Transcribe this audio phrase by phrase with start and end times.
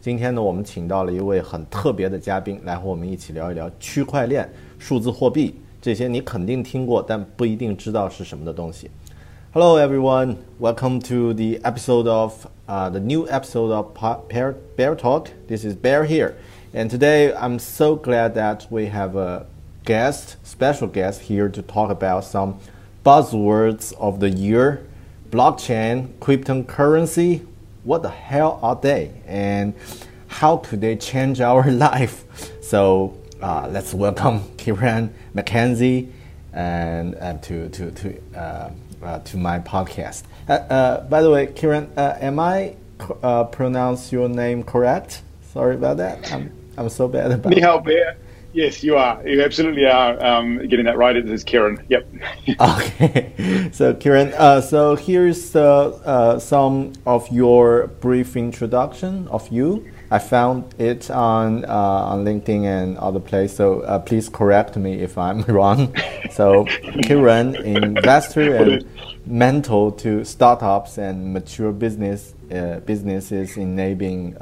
[0.00, 8.90] 今天呢，我们请到了一位很特别的嘉宾，来和我们一起聊一聊区块链、数字货币这些你肯定听过，但不一定知道是什么的东西。
[9.52, 13.86] Hello everyone, welcome to the episode of uh, the new episode of
[14.28, 15.28] Bear, Bear Talk.
[15.48, 16.34] This is Bear here,
[16.74, 19.46] and today I'm so glad that we have a
[19.84, 22.56] guest, special guest here to talk about some
[23.02, 24.80] buzzwords of the year:
[25.30, 27.40] blockchain, cryptocurrency,
[27.83, 29.73] what the hell are they and
[30.27, 32.25] how could they change our life?
[32.61, 36.11] So uh, let's welcome Keran McKenzie
[36.53, 38.69] and to to to uh,
[39.01, 40.23] uh to my podcast.
[40.47, 42.75] Uh, uh, by the way, Keran, am I
[43.51, 45.21] pronounce your name correct?
[45.53, 46.31] Sorry about that.
[46.31, 47.53] I'm I'm so bad about.
[47.79, 48.17] Bear.
[48.53, 49.25] Yes, you are.
[49.25, 51.15] You absolutely are um, getting that right.
[51.15, 51.83] It is Keran.
[51.87, 52.07] Yep.
[52.59, 53.69] okay.
[53.71, 59.89] So, Keran, uh, so here's uh, uh, some of your brief introduction of you.
[60.09, 63.55] I found it on uh, on LinkedIn and other places.
[63.55, 65.95] So uh, please correct me if I'm wrong.
[66.31, 66.65] So,
[67.03, 68.85] Keran, investor and
[69.25, 74.35] mentor to startups and mature business uh, businesses, enabling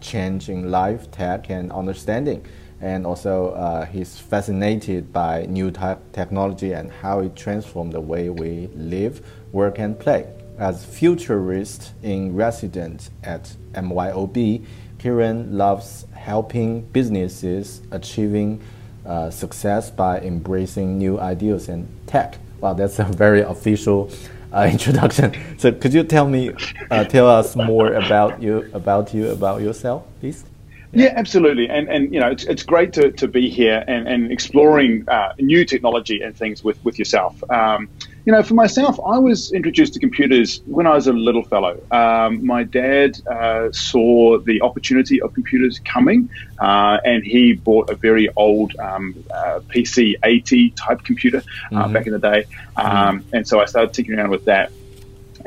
[0.00, 2.46] change in life, tech, and understanding
[2.80, 8.28] and also uh, he's fascinated by new type technology and how it transforms the way
[8.28, 10.32] we live, work, and play.
[10.58, 14.64] As futurist in residence at MYOB,
[14.98, 18.60] Keran loves helping businesses achieving
[19.06, 22.38] uh, success by embracing new ideas and tech.
[22.60, 24.10] Wow, that's a very official
[24.52, 25.34] uh, introduction.
[25.58, 26.50] So, could you tell me,
[26.90, 30.44] uh, tell us more about you, about you, about yourself, please?
[30.92, 31.68] Yeah, absolutely.
[31.68, 35.32] And and you know, it's, it's great to, to be here and, and exploring uh,
[35.38, 37.42] new technology and things with, with yourself.
[37.50, 37.88] Um,
[38.24, 41.80] you know, for myself, I was introduced to computers when I was a little fellow.
[41.90, 46.28] Um, my dad uh, saw the opportunity of computers coming,
[46.58, 51.40] uh, and he bought a very old um, uh, PC 80 type computer uh,
[51.84, 51.92] mm-hmm.
[51.94, 52.44] back in the day.
[52.76, 53.36] Um, mm-hmm.
[53.36, 54.72] And so I started tinkering around with that.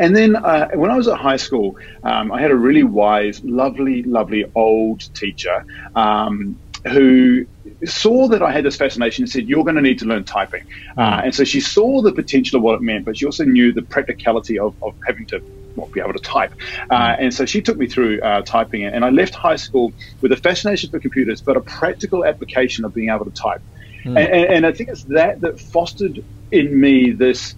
[0.01, 3.43] And then uh, when I was at high school, um, I had a really wise,
[3.43, 5.63] lovely, lovely old teacher
[5.95, 7.45] um, who
[7.85, 10.63] saw that I had this fascination and said, You're going to need to learn typing.
[10.97, 13.71] Uh, and so she saw the potential of what it meant, but she also knew
[13.71, 15.39] the practicality of, of having to
[15.75, 16.51] well, be able to type.
[16.89, 18.83] Uh, and so she took me through uh, typing.
[18.83, 22.93] And I left high school with a fascination for computers, but a practical application of
[22.95, 23.61] being able to type.
[24.03, 24.17] Mm.
[24.17, 27.53] And, and I think it's that that fostered in me this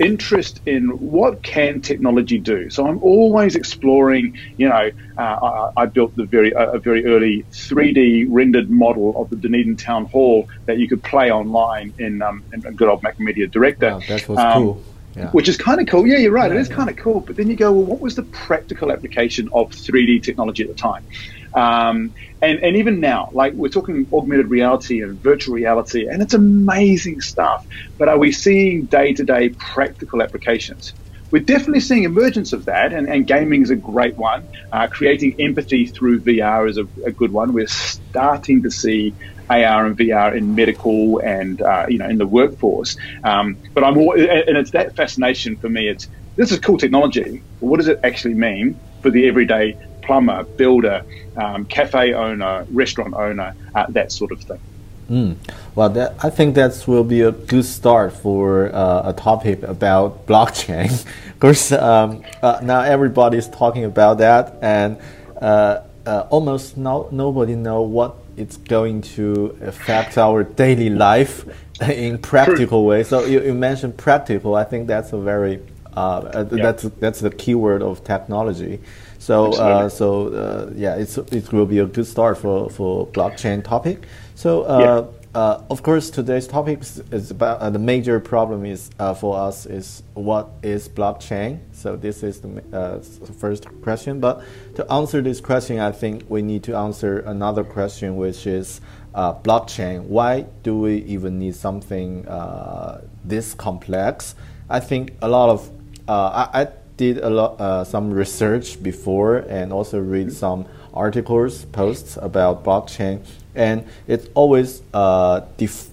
[0.00, 2.70] interest in what can technology do.
[2.70, 4.36] So I'm always exploring.
[4.56, 5.20] You know, uh,
[5.76, 10.06] I, I, built the very a very early 3D rendered model of the Dunedin Town
[10.06, 13.90] Hall that you could play online in, um, in good old Macromedia Director.
[13.90, 14.84] Wow, that was um, cool.
[15.16, 15.30] Yeah.
[15.32, 16.06] Which is kind of cool.
[16.06, 16.50] Yeah, you're right.
[16.50, 16.76] Yeah, it is yeah.
[16.76, 17.20] kind of cool.
[17.20, 20.74] But then you go, well, what was the practical application of 3D technology at the
[20.74, 21.04] time?
[21.54, 26.34] Um, and, and even now, like we're talking augmented reality and virtual reality, and it's
[26.34, 27.66] amazing stuff.
[27.98, 30.94] But are we seeing day to day practical applications?
[31.30, 34.48] We're definitely seeing emergence of that, and, and gaming is a great one.
[34.72, 37.52] Uh, creating empathy through VR is a, a, good one.
[37.52, 39.14] We're starting to see
[39.48, 42.96] AR and VR in medical and uh, you know in the workforce.
[43.22, 45.88] Um, but I'm all, and it's that fascination for me.
[45.88, 47.42] It's this is cool technology.
[47.60, 49.76] But what does it actually mean for the everyday
[50.10, 51.04] plumber, builder,
[51.36, 54.58] um, cafe owner, restaurant owner, uh, that sort of thing?
[55.08, 55.36] Mm.
[55.76, 60.26] Well, that, I think that will be a good start for uh, a topic about
[60.30, 60.90] blockchain.
[61.28, 64.98] of course, um, uh, now everybody is talking about that, and
[65.40, 71.44] uh, uh, almost no, nobody know what it's going to affect our daily life
[71.82, 73.04] in practical way.
[73.04, 74.56] So you, you mentioned practical.
[74.56, 75.60] I think that's a very
[75.96, 76.62] uh, yeah.
[76.62, 78.80] that's that's the keyword of technology.
[79.18, 83.64] So uh, so uh, yeah, it's it will be a good start for for blockchain
[83.64, 84.06] topic.
[84.34, 84.62] So.
[84.62, 85.16] Uh, yeah.
[85.32, 86.80] Uh, of course, today's topic
[87.12, 91.60] is about uh, the major problem is uh, for us is what is blockchain.
[91.70, 92.98] So this is the uh,
[93.38, 94.18] first question.
[94.18, 94.42] But
[94.74, 98.80] to answer this question, I think we need to answer another question, which is
[99.14, 100.02] uh, blockchain.
[100.02, 104.34] Why do we even need something uh, this complex?
[104.68, 105.70] I think a lot of
[106.12, 112.62] I, I, did a lot some research before and also read some articles, posts about
[112.62, 113.22] blockchain
[113.54, 115.40] and it always uh,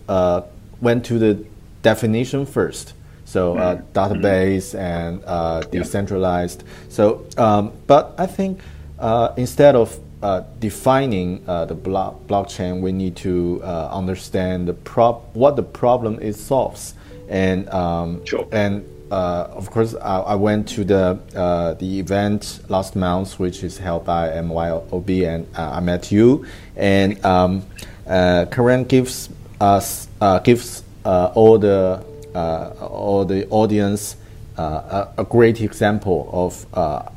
[0.07, 0.41] uh,
[0.81, 1.45] went to the
[1.81, 2.93] definition first.
[3.25, 3.97] So uh, mm-hmm.
[3.97, 6.63] database and uh, decentralized.
[6.89, 8.61] So, um, but I think
[8.99, 15.55] uh, instead of uh, defining the block blockchain, we need to understand the prob what
[15.55, 16.95] the problem it solves,
[17.29, 18.47] and um, sure.
[18.51, 23.63] and uh, of course, I, I, went to the uh, the event last month, which
[23.63, 26.45] is held by MYOB, and uh, I met you.
[26.75, 27.63] And um,
[28.05, 29.29] uh, Karen gives
[29.61, 32.03] us uh, gives uh, all the
[32.35, 34.15] all the audience
[34.57, 36.65] a, a, great example of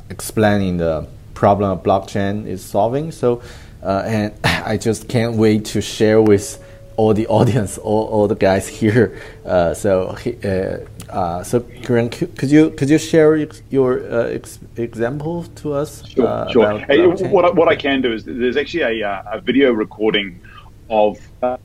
[0.09, 3.11] explaining the problem blockchain is solving.
[3.11, 3.41] So,
[3.83, 6.60] and I just can't wait to share with
[6.97, 9.19] all the audience, all, all the guys here.
[9.45, 13.35] Uh, so, uh, uh, so Karen, could you could you share
[13.69, 16.05] your uh, ex example to us?
[16.07, 16.79] Sure, uh, sure.
[16.79, 20.39] Hey, what I, what I can do is there's actually a, a video recording
[20.89, 21.17] of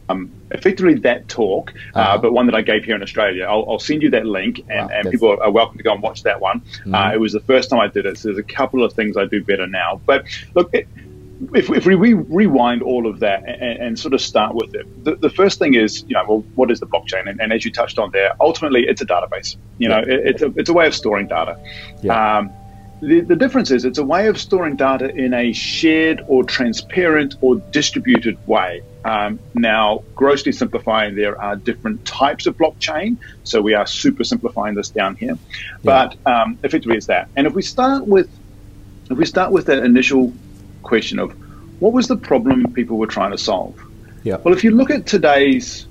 [0.09, 2.21] um, effectively that talk, -huh.
[2.23, 3.45] but one that I gave here in Australia.
[3.45, 6.03] I'll, I'll send you that link, and, wow, and people are welcome to go and
[6.03, 6.61] watch that one.
[6.85, 7.15] Mm -hmm.
[7.15, 9.27] it was the first time I did it, so there's a couple of things I
[9.37, 9.91] do better now.
[10.07, 10.21] But
[10.55, 10.69] look.
[10.75, 10.87] It,
[11.55, 15.17] if, if we rewind all of that and, and, sort of start with it, the,
[15.17, 17.29] the, first thing is, you know, well, what is the blockchain?
[17.29, 19.57] And, and as you touched on there, ultimately it's a database.
[19.79, 20.15] You know, yeah.
[20.15, 21.59] it, it's, a, it's a way of storing data.
[22.03, 22.39] Yeah.
[22.39, 22.53] Um,
[23.03, 27.35] the, the difference is it's a way of storing data in a shared or transparent
[27.43, 28.83] or distributed way.
[29.05, 33.19] Um, now, grossly simplifying, there are different types of blockchain.
[33.45, 35.37] So we are super simplifying this down here.
[35.59, 35.67] Yeah.
[35.83, 37.29] But um, effectively, it's that.
[37.37, 38.31] And if we start with
[39.11, 40.33] if we start with that initial
[40.87, 41.33] question of
[41.81, 43.79] what was the problem people were trying to solve?
[44.23, 44.37] Yeah.
[44.37, 45.87] Well, if you look at today's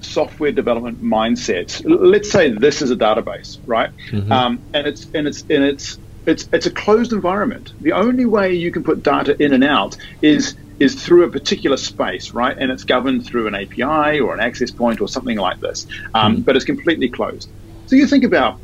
[0.00, 3.90] software development mindsets, let's say this is a database, right?
[4.10, 4.30] Mm-hmm.
[4.30, 7.72] Um, and it's and it's and it's it's it's a closed environment.
[7.80, 11.76] The only way you can put data in and out is is through a particular
[11.76, 12.56] space, right?
[12.56, 15.86] And it's governed through an API or an access point or something like this.
[16.14, 16.42] Um, mm-hmm.
[16.42, 17.48] But it's completely closed.
[17.86, 18.58] So you think about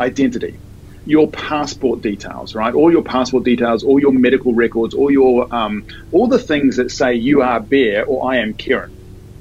[0.00, 0.58] identity
[1.06, 2.74] your passport details, right?
[2.74, 6.90] All your passport details, all your medical records, all your um, all the things that
[6.90, 8.90] say you are Bear or I am Keran.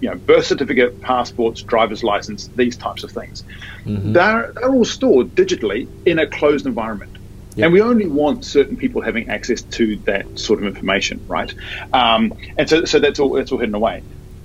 [0.02, 3.44] You know, birth certificate, passports, driver's license, these types of things.
[3.86, 4.12] Mm-hmm.
[4.12, 7.16] They're, they're all stored digitally in a closed environment.
[7.56, 7.66] Yep.
[7.66, 11.54] And we only want certain people having access to that sort of information, right?
[11.94, 14.04] Um, and so, so that's all that's all hidden away.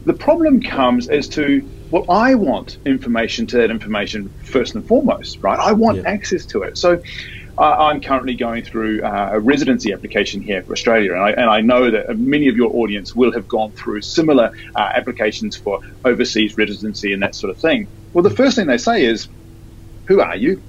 [0.08, 5.36] The problem comes as to well, I want information to that information first and foremost,
[5.42, 5.58] right?
[5.58, 6.04] I want yeah.
[6.06, 6.78] access to it.
[6.78, 7.02] So
[7.58, 11.50] uh, I'm currently going through uh, a residency application here for Australia, and I, and
[11.50, 15.80] I, know that many of your audience will have gone through similar uh, applications for
[16.06, 17.86] overseas residency and that sort of thing.
[18.14, 19.28] Well, the first thing they say is,
[20.06, 20.62] Who are you?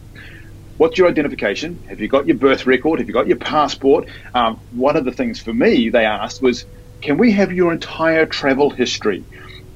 [0.76, 1.82] What's your identification?
[1.88, 3.00] Have you got your birth record?
[3.00, 4.10] Have you got your passport?
[4.34, 6.66] Um, one of the things for me they asked was,
[7.02, 9.24] Can we have your entire travel history?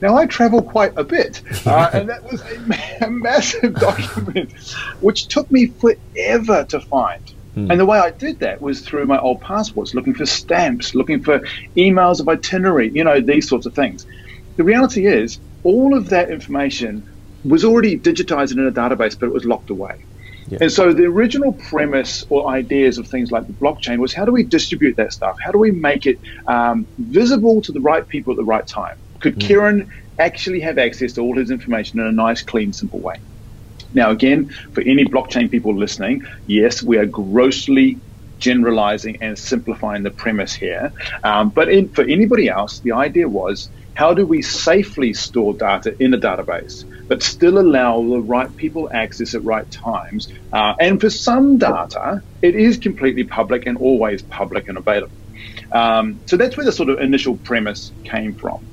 [0.02, 4.52] Now, I travel quite a bit, uh, and that was a, a, massive document,
[5.00, 7.24] which took me forever to find.
[7.54, 7.72] Hmm.
[7.72, 11.24] And the way I did that was through my old passports, looking for stamps, looking
[11.24, 11.40] for
[11.78, 14.06] emails of itinerary, you know, these sorts of things.
[14.58, 17.08] The reality is, all of that information
[17.46, 20.04] was already digitized in a database, but it was locked away.
[20.48, 20.60] Yeah.
[20.62, 24.32] And so the original premise or ideas of things like the blockchain was how do
[24.32, 25.36] we distribute that stuff?
[25.44, 28.96] How do we make it um, visible to the right people at the right time?
[29.20, 29.42] Could mm.
[29.42, 33.16] Keran actually have access to all his information in a nice, clean, simple way?
[33.94, 38.00] Now, again, for any blockchain people listening, yes, we are grossly
[38.40, 40.92] generalizing and simplifying the premise here.
[41.24, 45.96] Um, but in, for anybody else, the idea was how do we safely store data
[46.00, 50.28] in a database, but still allow the right people access at right times?
[50.52, 55.12] Uh, and for some data, it is completely public and always public and available.
[55.72, 58.68] Um, so that's where the sort of initial premise came from.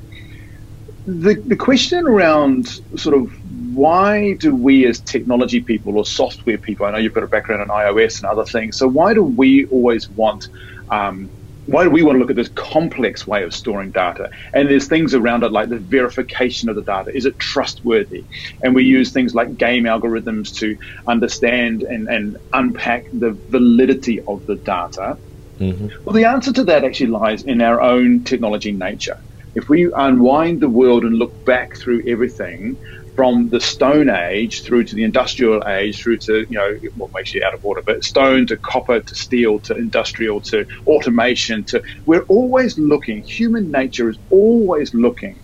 [1.07, 3.33] The, the question around sort of
[3.73, 7.63] why do we as technology people or software people, I know you've got a background
[7.63, 10.45] in iOS and other things, so why do we always want
[10.93, 11.31] um,
[11.71, 14.29] why do we want to look at this complex way of storing data?
[14.53, 17.17] And there's things around it like the verification of the data.
[17.17, 18.25] Is it trustworthy?
[18.63, 24.45] And we use things like game algorithms to understand and, and unpack the validity of
[24.47, 25.17] the data.
[25.61, 25.89] Mm-hmm.
[26.05, 29.19] Well, the answer to that actually lies in our own technology nature.
[29.55, 32.79] If we unwind the world and look back through everything,
[33.21, 37.35] from the Stone Age through to the Industrial Age, through to you know what makes
[37.35, 41.83] you out of order, but stone to copper to steel to industrial to automation to
[42.07, 43.23] we're always looking.
[43.25, 45.39] Human nature is always looking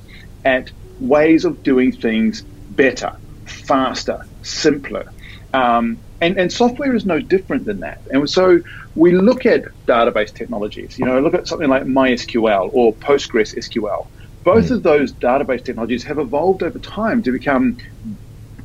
[0.47, 3.12] at ways of doing things better,
[3.45, 5.12] faster, simpler.
[5.52, 8.00] Um, and, and software is no different than that.
[8.11, 8.62] And so
[8.95, 14.06] we look at database technologies, you know, look at something like MySQL or PostgreSQL
[14.46, 17.78] both of those database technologies have evolved over time to become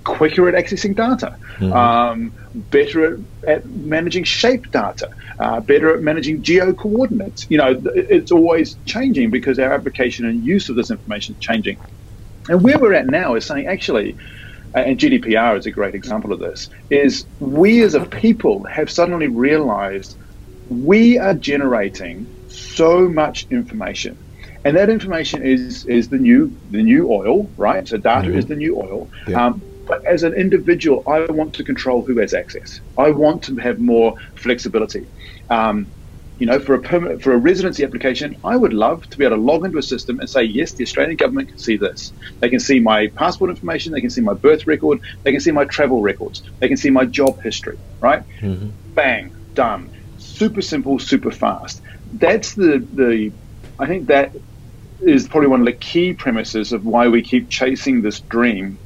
[0.03, 1.73] quicker at accessing data, mm-hmm.
[1.73, 5.09] um, better at, at, managing shape data,
[5.39, 7.47] uh, better at managing geo coordinates.
[7.49, 11.79] You know, it's always changing because our application and use of this information is changing.
[12.47, 14.15] And where we're at now is saying actually,
[14.75, 19.29] and GDPR is a great example of this, is we as a people have suddenly
[19.29, 20.15] realized
[20.69, 24.15] we are generating so much information
[24.63, 27.87] and that information is is the new the new oil, right?
[27.87, 28.37] So data mm-hmm.
[28.37, 29.09] is the new oil.
[29.27, 29.45] Yeah.
[29.45, 32.79] Um, but as an individual, I want to control who has access.
[32.97, 35.05] I want to have more flexibility.
[35.49, 35.87] Um,
[36.37, 39.35] you know, for a permit, for a residency application, I would love to be able
[39.35, 42.13] to log into a system and say, yes, the Australian government can see this.
[42.39, 43.91] They can see my passport information.
[43.91, 45.01] They can see my birth record.
[45.23, 46.41] They can see my travel records.
[46.59, 47.77] They can see my job history.
[47.99, 48.23] Right?
[48.39, 48.69] Mm-hmm.
[48.95, 49.91] Bang, done.
[50.17, 51.81] Super simple, super fast.
[52.13, 53.31] That's the the.
[53.77, 54.33] I think that
[55.01, 58.77] is probably one of the key premises of why we keep chasing this dream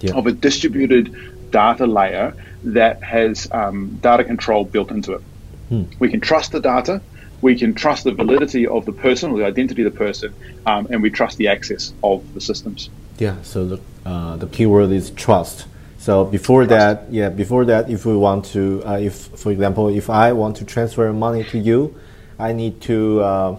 [0.00, 0.14] yeah.
[0.14, 5.22] of a distributed data layer that has um, data control built into it.
[5.68, 5.84] Hmm.
[5.98, 7.00] We can trust the data,
[7.42, 10.34] we can trust the validity of the person or the identity of the person,
[10.66, 12.90] um, and we trust the access of the systems.
[13.18, 13.36] Yeah.
[13.42, 15.66] So the uh, the keyword is trust.
[15.98, 17.06] So before trust.
[17.06, 20.56] that, yeah, before that, if we want to, uh, if for example, if I want
[20.56, 21.98] to transfer money to you,
[22.38, 23.20] I need to.
[23.20, 23.56] Uh,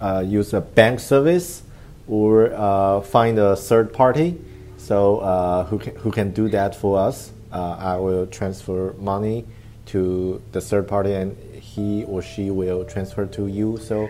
[0.00, 1.62] uh, use a bank service
[2.06, 4.38] or uh, find a third party
[4.76, 7.30] so uh, who, can, who can do that for us.
[7.52, 9.44] Uh, I will transfer money
[9.86, 13.76] to the third party and he or she will transfer to you.
[13.78, 14.08] So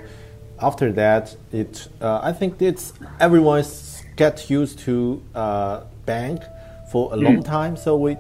[0.60, 6.42] after that, it uh, I think it's everyone's get used to uh, bank
[6.90, 7.22] for a mm.
[7.22, 7.76] long time.
[7.76, 8.16] So we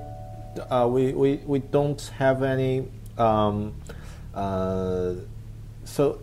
[0.86, 3.74] we, we we don't have any um,
[5.84, 6.18] so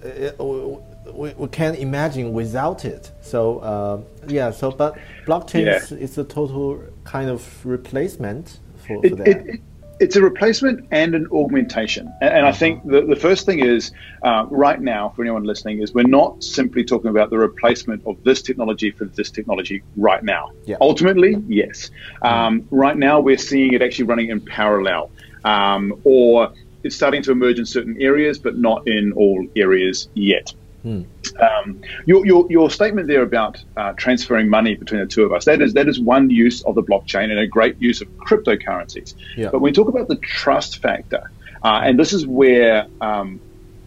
[1.14, 3.12] we, we can't imagine without it.
[3.22, 5.78] So uh, yeah, so but blockchain yeah.
[5.78, 9.28] is, is, a total kind of replacement for, for that.
[9.28, 9.62] It,
[10.00, 12.12] it's a replacement and an augmentation.
[12.22, 12.58] And, and I uh-huh.
[12.58, 13.92] think the, the first thing is
[14.24, 18.22] uh, right now, for anyone listening, is we're not simply talking about the replacement of
[18.24, 20.52] this technology for this technology right now.
[20.66, 20.78] Yeah.
[20.82, 21.92] Ultimately, yes.
[22.22, 25.12] Um, right now, we're seeing it actually running in parallel,
[25.46, 26.52] um, or
[26.84, 30.54] it's starting to emerge in certain areas, but not in all areas yet.
[30.86, 35.46] Um, your, your, your statement there about uh, transferring money between the two of us,
[35.46, 39.16] that is, that is one use of the blockchain and a great use of cryptocurrencies.
[39.36, 39.50] Yeah.
[39.52, 41.32] But when we talk about the trust factor,
[41.64, 43.42] uh, and this is where, um,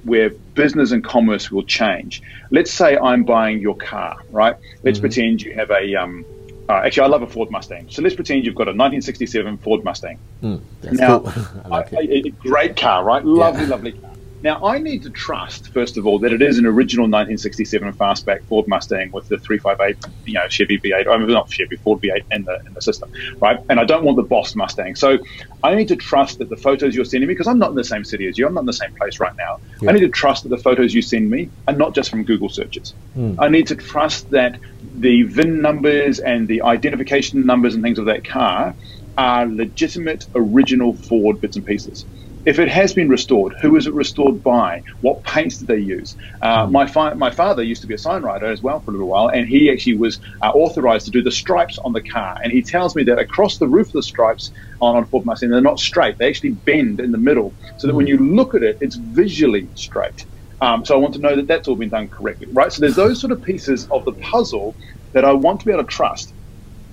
[0.05, 2.23] where business and commerce will change.
[2.51, 4.57] Let's say I'm buying your car, right?
[4.83, 5.03] Let's mm-hmm.
[5.03, 6.25] pretend you have a, um,
[6.69, 7.89] uh, actually, I love a Ford Mustang.
[7.91, 10.19] So let's pretend you've got a 1967 Ford Mustang.
[10.43, 10.61] Mm,
[10.93, 11.45] now, cool.
[11.69, 13.25] like a, a, great car, right?
[13.25, 13.69] Lovely, yeah.
[13.69, 14.11] lovely car.
[14.41, 18.45] Now, I need to trust, first of all, that it is an original 1967 fastback
[18.49, 22.23] Ford Mustang with the 358, you know, Chevy V8, I mean, not Chevy, Ford V8
[22.31, 23.09] in the, in the system,
[23.41, 23.59] right?
[23.69, 24.95] And I don't want the Boss Mustang.
[24.95, 25.19] So
[25.65, 27.83] I need to trust that the photos you're sending me, because I'm not in the
[27.85, 29.59] same city as you, I'm not in the same place right now.
[29.81, 29.91] Yeah.
[29.91, 32.49] I need to trust that the photos you send me are not just from Google
[32.49, 32.95] searches.
[33.17, 33.37] Mm.
[33.41, 34.61] I need to trust that
[34.95, 38.77] the VIN numbers and the identification numbers and things of that car
[39.17, 42.07] are legitimate, original Ford bits and pieces.
[42.49, 44.83] If it has been restored, who is it restored by?
[45.01, 46.17] What paints did they use?
[46.41, 48.95] Uh, my, fi- my father used to be a sign writer as well for a
[48.95, 52.39] little while, and he actually was uh, authorized to do the stripes on the car.
[52.43, 54.51] And he tells me that across the roof of the stripes
[54.81, 57.95] on, on Ford Mustang, they're not straight, they actually bend in the middle, so that
[57.95, 60.25] when you look at it, it's visually straight.
[60.63, 62.73] Um, so I want to know that that's all been done correctly, right?
[62.73, 64.75] So there's those sort of pieces of the puzzle
[65.13, 66.33] that I want to be able to trust.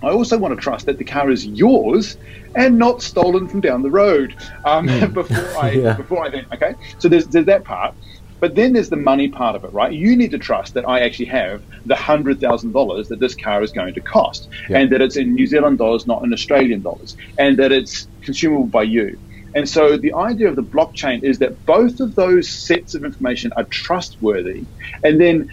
[0.03, 2.17] I also want to trust that the car is yours
[2.55, 4.35] and not stolen from down the road
[4.65, 5.93] um, before I Yeah.
[5.95, 6.75] before I then okay.
[6.99, 7.95] So there's there's that part,
[8.39, 9.91] but then there's the money part of it, right?
[9.93, 13.63] You need to trust that I actually have the hundred thousand dollars that this car
[13.63, 14.79] is going to cost, Yeah.
[14.79, 18.67] and that it's in New Zealand dollars, not in Australian dollars, and that it's consumable
[18.67, 19.17] by you.
[19.55, 23.51] And so the idea of the blockchain is that both of those sets of information
[23.57, 24.67] are trustworthy,
[25.03, 25.47] and then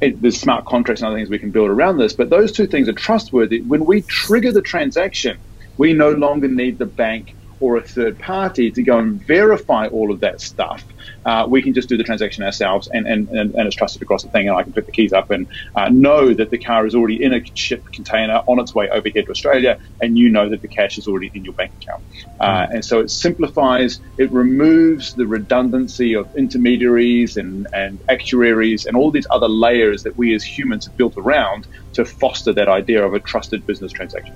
[0.00, 2.66] it, there's smart contracts and other things we can build around this, but those two
[2.66, 3.62] things are trustworthy.
[3.62, 5.38] When we trigger the transaction,
[5.76, 10.12] we no longer need the bank or a third party to go and verify all
[10.12, 10.84] of that stuff.
[11.28, 14.22] Uh, we can just do the transaction ourselves, and, and, and, and it's trusted across
[14.22, 16.86] the thing, and I can pick the keys up and uh, know that the car
[16.86, 20.30] is already in a shipped container on its way over here to Australia, and you
[20.30, 22.02] know that the cash is already in your bank account.
[22.40, 28.96] Uh, and so it simplifies, it removes the redundancy of intermediaries and, and actuaries and
[28.96, 33.04] all these other layers that we as humans have built around to foster that idea
[33.04, 34.34] of a trusted business transaction.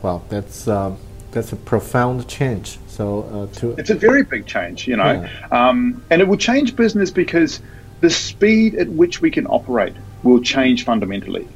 [0.00, 0.96] Wow, that's um,
[1.34, 2.78] that's a profound change.
[2.86, 5.68] So uh, to It's a very big change, you know, Yeah.
[5.68, 7.60] um, and it will change business because
[8.00, 11.46] the speed at which we can operate will change fundamentally.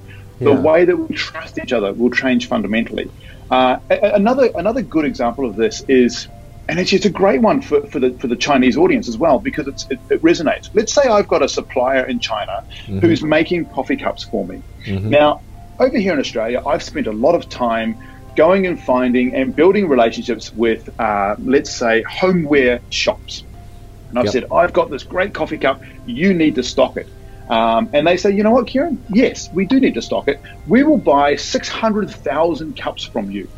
[0.41, 0.61] The Yeah.
[0.61, 3.11] way that we trust each other will change fundamentally.
[3.51, 6.29] Uh, another another good example of this is,
[6.69, 9.39] and it's, it's a great one for, for the for the Chinese audience as well
[9.39, 10.69] because it's, it, it resonates.
[10.75, 12.63] Let's say I've got a supplier in China
[13.01, 14.63] who's making coffee cups for me.
[14.87, 15.41] Now,
[15.79, 17.97] over here in Australia, I've spent a lot of time
[18.37, 23.45] going and finding and building relationships with, uh, let's say, homeware shops.
[24.11, 24.33] And I've Yep.
[24.33, 27.11] said, I've got this great coffee cup, you need to stock it.
[27.51, 29.05] Um, and they say, you know what, Keran?
[29.09, 30.41] Yes, we do need to stock it.
[30.67, 33.49] We will buy 600,000 cups from you.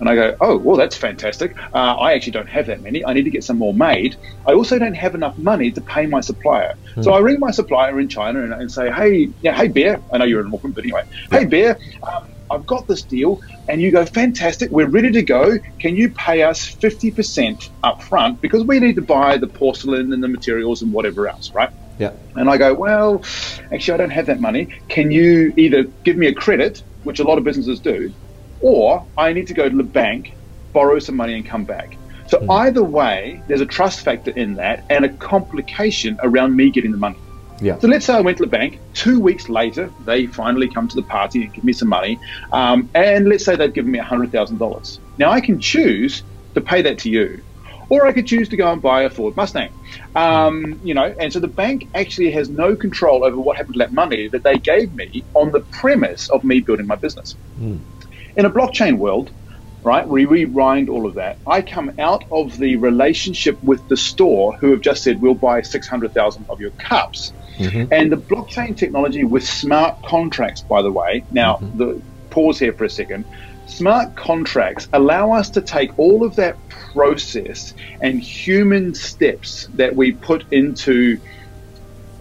[0.00, 1.52] And I go, oh, well, that's fantastic.
[1.72, 3.04] Uh, I actually don't have that many.
[3.06, 4.16] I need to get some more made.
[4.46, 6.72] I also don't have enough money to pay my supplier.
[7.00, 10.02] So I ring my supplier in China and, and say, hey, yeah, hey, Bear.
[10.12, 13.40] I know you're in Auckland, but anyway, hey, Bear, um, I've got this deal.
[13.68, 14.70] And you go, fantastic.
[14.70, 15.58] We're ready to go.
[15.78, 18.40] Can you pay us 50% up front?
[18.40, 21.70] Because we need to buy the porcelain and the materials and whatever else, right?
[21.98, 23.22] yeah, And I go, well,
[23.72, 24.68] actually, I don't have that money.
[24.88, 28.12] Can you either give me a credit, which a lot of businesses do,
[28.60, 30.32] or I need to go to the bank,
[30.72, 31.96] borrow some money, and come back.
[32.26, 32.50] So hmm.
[32.50, 36.98] either way, there's a trust factor in that and a complication around me getting the
[36.98, 37.18] money.
[37.60, 38.80] Yeah, So let's say I went to the bank.
[38.94, 42.18] Two weeks later, they finally come to the party and give me some money.
[42.52, 44.98] Um, and let's say they've given me $100,000.
[45.18, 47.42] Now I can choose to pay that to you,
[47.90, 49.70] or I could choose to go and buy a Ford Mustang.
[50.14, 53.78] Um, you know, and so the bank actually has no control over what happened to
[53.80, 57.36] that money that they gave me on the premise of me building my business.
[58.36, 59.30] In a blockchain world,
[59.84, 61.38] right, we rewind all of that.
[61.46, 65.62] I come out of the relationship with the store who have just said, we'll buy
[65.62, 67.34] 600,000 of your cups.
[67.58, 67.92] Mm-hmm.
[67.92, 71.78] And the blockchain technology with smart contracts, by the way, now mm-hmm.
[71.78, 73.24] the pause here for a second.
[73.66, 80.12] Smart contracts allow us to take all of that process and human steps that we
[80.12, 81.18] put into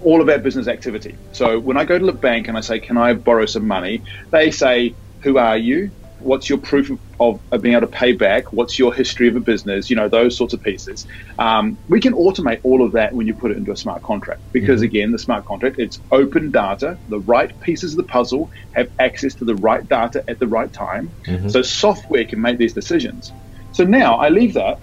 [0.03, 1.15] all of our business activity.
[1.31, 4.01] So when I go to the bank and I say, "Can I borrow some money?"
[4.31, 5.91] They say, "Who are you?
[6.23, 8.51] What's your proof of, of, of being able to pay back?
[8.51, 9.89] What's your history of a business?
[9.89, 11.05] You know those sorts of pieces."
[11.39, 14.41] Um, we can automate all of that when you put it into a smart contract
[14.51, 16.97] because again, the smart contract it's open data.
[17.07, 20.71] The right pieces of the puzzle have access to the right data at the right
[20.71, 21.13] time.
[21.49, 23.29] So software can make these decisions.
[23.71, 24.77] So now I leave that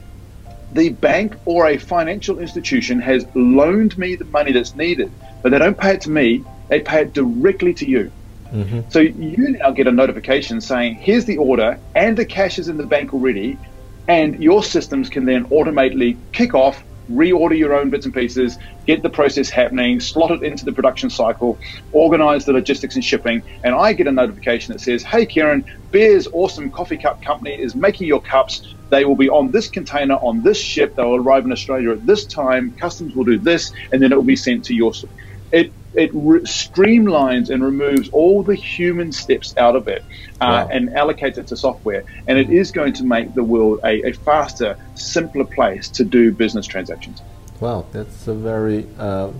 [0.73, 5.59] the bank or a financial institution has loaned me the money that's needed, but they
[5.59, 8.13] don't pay it to me, they pay it directly to you.
[8.53, 8.81] Mm-hmm.
[8.89, 12.77] So you now get a notification saying, here's the order, and the cash is in
[12.77, 13.59] the bank already,
[14.09, 19.03] and your systems can then automatically kick off, reorder your own bits and pieces, get
[19.03, 21.59] the process happening, slot it into the production cycle,
[21.93, 26.29] organize the logistics and shipping, and I get a notification that says, hey Keran, Bear's
[26.33, 28.77] awesome coffee cup company is making your cups.
[28.91, 30.95] They will be on this container on this ship.
[30.97, 32.75] They will arrive in Australia at this time.
[32.81, 34.93] Customs will do this, and then it will be sent to your.
[35.53, 40.03] It it re- streamlines and removes all the human steps out of it
[40.41, 40.69] uh, Wow.
[40.71, 42.05] and allocates it to software.
[42.29, 46.33] And it is going to make the world a, a faster, simpler place to do
[46.33, 47.23] business transactions.
[47.61, 49.31] Wow, that's a very uh,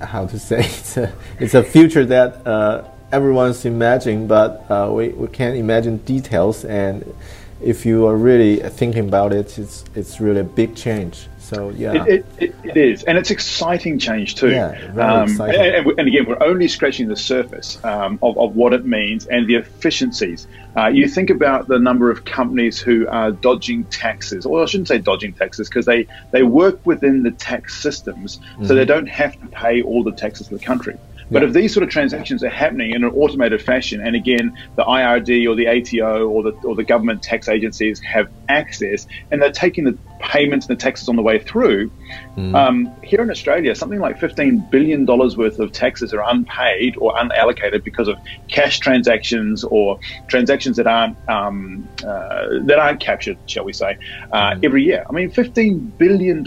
[0.00, 5.08] how to say it's a, it's a future that uh, everyone's imagining, but uh, we,
[5.08, 7.14] we can't imagine details, and
[7.62, 11.28] if you are really thinking about it, it's it's really a big change.
[11.44, 14.50] So yeah, it, it, it, is, and it's exciting change too.
[14.50, 15.60] Yeah, um, exciting.
[15.60, 19.46] And, and, again, we're only scratching the surface um, of, of what it means and
[19.46, 20.46] the efficiencies.
[20.74, 24.88] Uh, you think about the number of companies who are dodging taxes, or I shouldn't
[24.88, 28.64] say dodging taxes, because they they work within the tax systems, mm-hmm.
[28.64, 30.96] so they don't have to pay all the taxes of the country.
[31.30, 31.48] But yeah.
[31.48, 35.48] if these sort of transactions are happening in an automated fashion, and again, the IRD
[35.48, 39.84] or the ATO or the or the government tax agencies have access, and they're taking
[39.84, 41.90] the payments and the taxes on the way through.
[42.36, 42.54] Mm.
[42.54, 47.84] Um, here in Australia, something like $15 billion worth of taxes are unpaid or unallocated
[47.84, 48.16] because of
[48.48, 53.98] cash transactions or transactions that aren't um, uh, that aren't captured, shall we say,
[54.32, 54.64] uh, mm.
[54.64, 55.04] every year.
[55.08, 56.46] I mean, $15 billion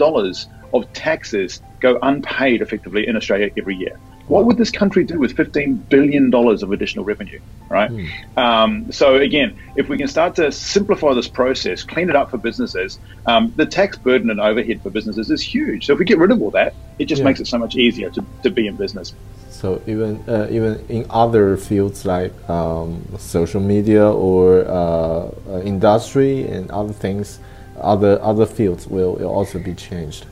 [0.72, 3.98] of taxes go unpaid effectively in Australia every year.
[4.28, 7.90] What would this country do with $15 billion of additional revenue, right?
[7.90, 8.38] Mm.
[8.38, 12.38] Um, so, again, if we can start to simplify this process, clean it up for
[12.38, 15.86] businesses, um, the tax burden and overhead for businesses is huge.
[15.86, 17.26] So, if we get rid of all that, it just yeah.
[17.26, 19.14] makes it so much easier to, to be in business.
[19.58, 26.46] So even uh, even in other fields like um, social media or uh, uh, industry
[26.46, 27.40] and other things,
[27.80, 30.26] other other fields will, will also be changed.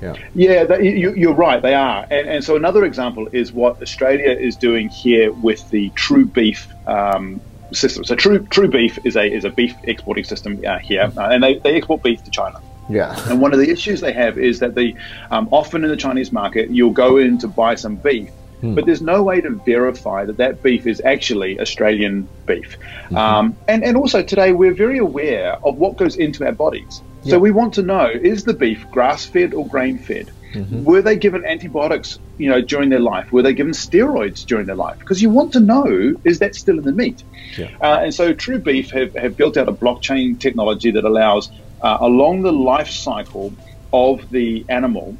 [0.00, 1.60] Yeah, yeah, you, are right.
[1.60, 5.90] They are, and, and, so another example is what Australia is doing here with the
[5.90, 7.40] True Beef um,
[7.72, 8.04] system.
[8.04, 11.42] So True True Beef is a is a beef exporting system uh, here, uh, and
[11.42, 12.60] they, they export beef to China.
[12.88, 13.20] Yeah.
[13.28, 14.94] And one of the issues they have is that the
[15.30, 18.30] um, often in the Chinese market you'll go in to buy some beef,
[18.60, 18.74] Hmm.
[18.74, 22.76] But there's no way to verify that that beef is actually Australian beef.
[23.04, 23.16] Mm-hmm.
[23.16, 27.02] Um, and, and also today we're very aware of what goes into our bodies.
[27.22, 27.32] Yeah.
[27.32, 30.30] So we want to know is the beef grass fed or grain fed?
[30.54, 30.84] Mm-hmm.
[30.84, 33.30] Were they given antibiotics, you know, during their life?
[33.32, 34.98] Were they given steroids during their life?
[34.98, 37.22] Because you want to know is that still in the meat?
[37.56, 37.70] Yeah.
[37.80, 41.50] Uh, and so True Beef have, have built out a blockchain technology that allows
[41.82, 43.52] uh, along the life cycle
[43.92, 45.16] of the animal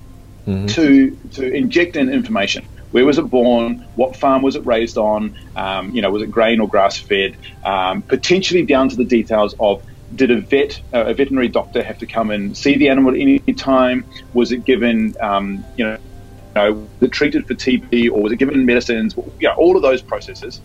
[0.47, 0.67] mm-hmm.
[0.67, 2.65] to to inject in information.
[2.91, 3.87] Where was it born?
[3.97, 5.39] What farm was it raised on?
[5.57, 7.37] Um, you know, was it grain or grass fed?
[7.65, 9.83] Um, potentially down to the details of
[10.15, 13.21] did a vet, uh, a veterinary doctor, have to come and see the animal at
[13.21, 14.07] any time?
[14.33, 15.99] Was it given, um, you know,
[16.57, 19.15] you know, was it treated for TB or was it given medicines?
[19.17, 20.61] You know, all of those processes.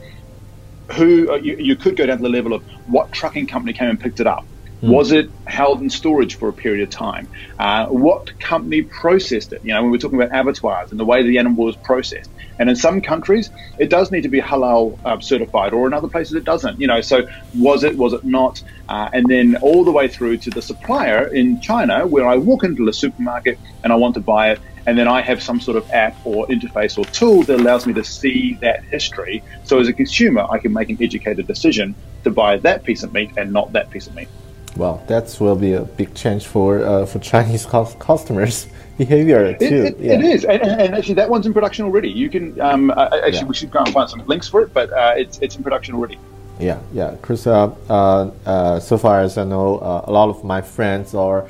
[0.96, 3.90] Who uh, you, you could go down to the level of what trucking company came
[3.90, 4.44] and picked it up?
[4.82, 4.92] Hmm.
[4.92, 7.30] Was it held in storage for a period of time?
[7.58, 9.62] Uh, what company processed it?
[9.64, 12.30] You know, when we're talking about abattoirs and the way the animal was processed.
[12.60, 16.08] And in some countries, it does need to be halal uh, certified, or in other
[16.08, 16.80] places it doesn't.
[16.80, 18.62] You know, so was it, was it not?
[18.90, 22.64] Uh, and then all the way through to the supplier in China, where I walk
[22.64, 25.78] into the supermarket and I want to buy it, and then I have some sort
[25.78, 29.42] of app or interface or tool that allows me to see that history.
[29.64, 33.14] So as a consumer, I can make an educated decision to buy that piece of
[33.14, 34.28] meat and not that piece of meat.
[34.76, 39.66] Well, that will be a big change for uh, for Chinese customers behavior too.
[39.66, 40.14] It, it, yeah.
[40.14, 42.10] it is, and, and, actually that one's in production already.
[42.10, 43.46] You can um, uh, actually yeah.
[43.46, 45.94] we should go and find some links for it, but uh, it's it's in production
[45.94, 46.18] already.
[46.60, 47.46] Yeah, yeah, Chris.
[47.46, 51.48] Uh, uh, so far as I know, uh, a lot of my friends are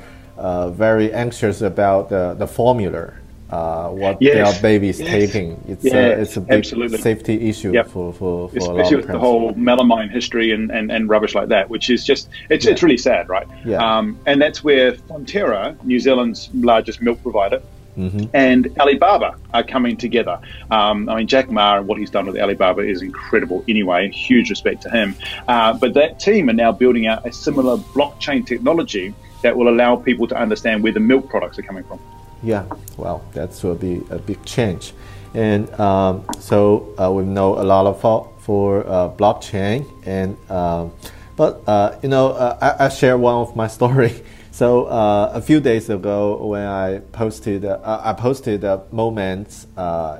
[0.70, 3.14] very anxious about the the formula
[3.54, 4.34] uh, what yes.
[4.34, 5.10] their babies yes.
[5.10, 5.62] taking.
[5.68, 6.98] It's, yeah, a, it's a big absolutely.
[6.98, 7.86] safety issue yep.
[7.86, 11.70] for, for, for especially with the whole melamine history and, and, and rubbish like that,
[11.70, 12.72] which is just it's, yeah.
[12.72, 13.46] it's really sad, right?
[13.64, 13.78] Yeah.
[13.78, 17.62] Um, and that's where Fonterra, New Zealand's largest milk provider,
[17.96, 18.24] Mm-hmm.
[18.34, 20.40] and Alibaba are coming together.
[20.68, 24.50] Um, I mean, Jack Ma and what he's done with Alibaba is incredible anyway, huge
[24.50, 25.14] respect to him.
[25.46, 29.94] Uh, but that team are now building out a similar blockchain technology that will allow
[29.94, 32.00] people to understand where the milk products are coming from.
[32.44, 32.66] Yeah,
[32.98, 34.92] well, that will be a big change.
[35.32, 39.90] And um, so uh, we know a lot of for, for uh, blockchain.
[40.04, 40.92] And um,
[41.36, 44.22] but uh, you know, uh, I, I share one of my story.
[44.50, 49.66] So uh, a few days ago, when I posted, uh, I posted a moment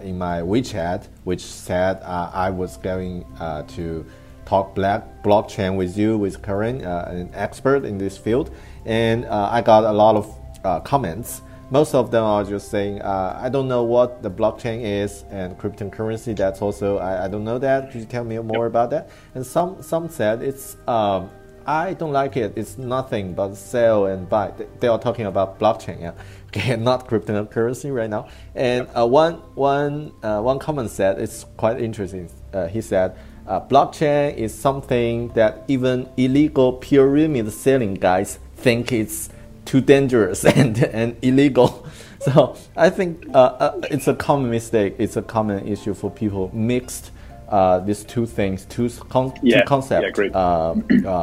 [0.03, 4.05] in my WeChat, which said I was going to
[4.45, 8.51] talk black blockchain with you, with Karen, an expert in this field,
[8.85, 13.48] and I got a lot of comments most of them are just saying, uh, I
[13.48, 16.37] don't know what the blockchain is and cryptocurrency.
[16.37, 17.90] That's also I, I don't know that.
[17.90, 19.11] Could you tell me more about that?
[19.35, 21.31] And some some said it's um,
[21.66, 22.53] I don't like it.
[22.57, 24.53] It's nothing but sell and buy.
[24.81, 26.12] They are talking about blockchain, yeah.
[26.55, 28.29] Okay, not cryptocurrency right now.
[28.55, 32.31] And uh, one one uh, one comment said it's quite interesting.
[32.53, 33.16] Uh, he said.
[33.46, 39.29] Uh, blockchain is something that even illegal pyramid selling guys think it's
[39.64, 41.87] too dangerous and, and illegal.
[42.20, 44.94] So I think uh, uh, it's a common mistake.
[44.96, 47.11] It's a common issue for people mixed
[47.50, 50.74] uh, these two things, two, con- yeah, two concepts, yeah, uh, uh,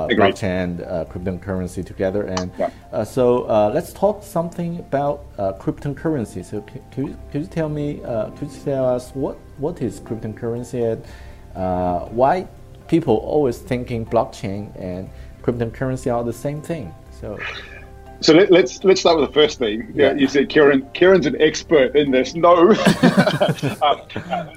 [0.10, 2.24] blockchain and uh, cryptocurrency together.
[2.24, 2.70] And Yeah.
[2.94, 6.46] uh, so uh, let's talk something about uh, cryptocurrency.
[6.46, 9.82] So c- could, you, could you tell me, uh, could you tell us what, what
[9.82, 11.04] is cryptocurrency and
[11.56, 12.48] uh, why
[12.88, 15.10] people always thinking blockchain and
[15.42, 16.94] cryptocurrency are the same thing?
[17.20, 17.40] So
[18.22, 19.92] So let, let's let's start with the first thing.
[19.96, 20.94] Yeah, you said Keran.
[20.94, 22.36] Keran's an expert in this.
[22.36, 23.96] No, um, uh,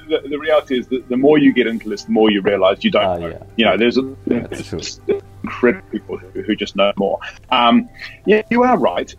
[0.09, 2.85] the, the reality is that the more you get into this, the more you realise
[2.85, 3.29] you don't Ah, know.
[3.29, 3.43] yeah.
[3.57, 5.01] You know, there's, a, there's
[5.43, 7.19] incredible people who, who just know more.
[7.51, 7.89] Um,
[8.27, 9.15] yeah, you are right.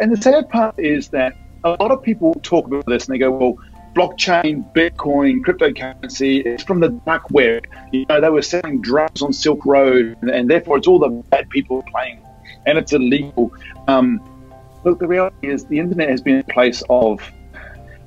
[0.00, 3.18] And the sad part is that a lot of people talk about this and they
[3.18, 3.58] go, well.
[3.92, 7.66] Blockchain, Bitcoin, cryptocurrency, it's from the dark web.
[7.90, 11.08] You know, they were selling drugs on Silk Road, and, and therefore it's all the
[11.08, 12.20] bad people playing
[12.66, 13.52] and it's illegal.
[13.88, 14.20] Um,
[14.84, 17.20] look, the reality is the internet has been a place of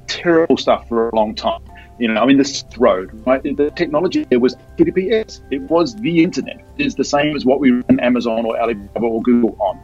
[0.08, 1.62] terrible stuff for a long time.
[2.00, 3.42] You know, I mean, Silk Road, right?
[3.44, 5.42] The technology there was HTTPS.
[5.52, 6.66] It was the internet.
[6.78, 9.80] It's the same as what we run Amazon or Alibaba or Google on.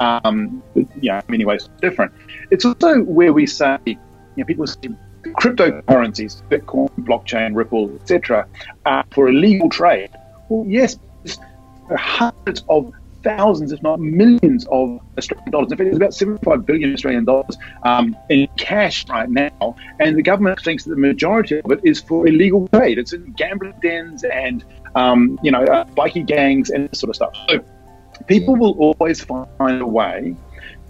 [0.00, 0.62] Um,
[1.00, 2.12] yeah, in many ways different.
[2.50, 3.96] It's also where we say, you
[4.36, 4.88] know, people say
[5.22, 8.46] cryptocurrencies, Bitcoin, blockchain, Ripple, etc.,
[8.84, 10.10] uh, for illegal trade.
[10.48, 10.98] Well, yes,
[11.96, 15.72] hundreds of thousands, if not millions, of Australian dollars.
[15.72, 20.22] In fact, it's about 75 billion Australian dollars um, in cash right now, and the
[20.22, 22.98] government thinks that the majority of it is for illegal trade.
[22.98, 27.16] It's in gambling dens and um, you know uh, bikie gangs and this sort of
[27.16, 27.34] stuff.
[27.48, 27.64] So
[28.26, 30.36] people will always find a way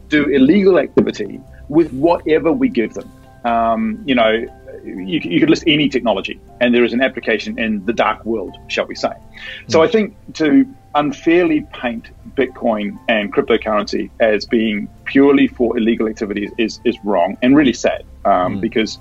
[0.08, 3.10] to do illegal activity with whatever we give them.
[3.44, 4.46] Um, you know,
[4.84, 8.56] you, you could list any technology, and there is an application in the dark world,
[8.68, 9.12] shall we say.
[9.68, 16.50] So I think to unfairly paint Bitcoin and cryptocurrency as being purely for illegal activities
[16.58, 18.98] is, is wrong and really sad um, because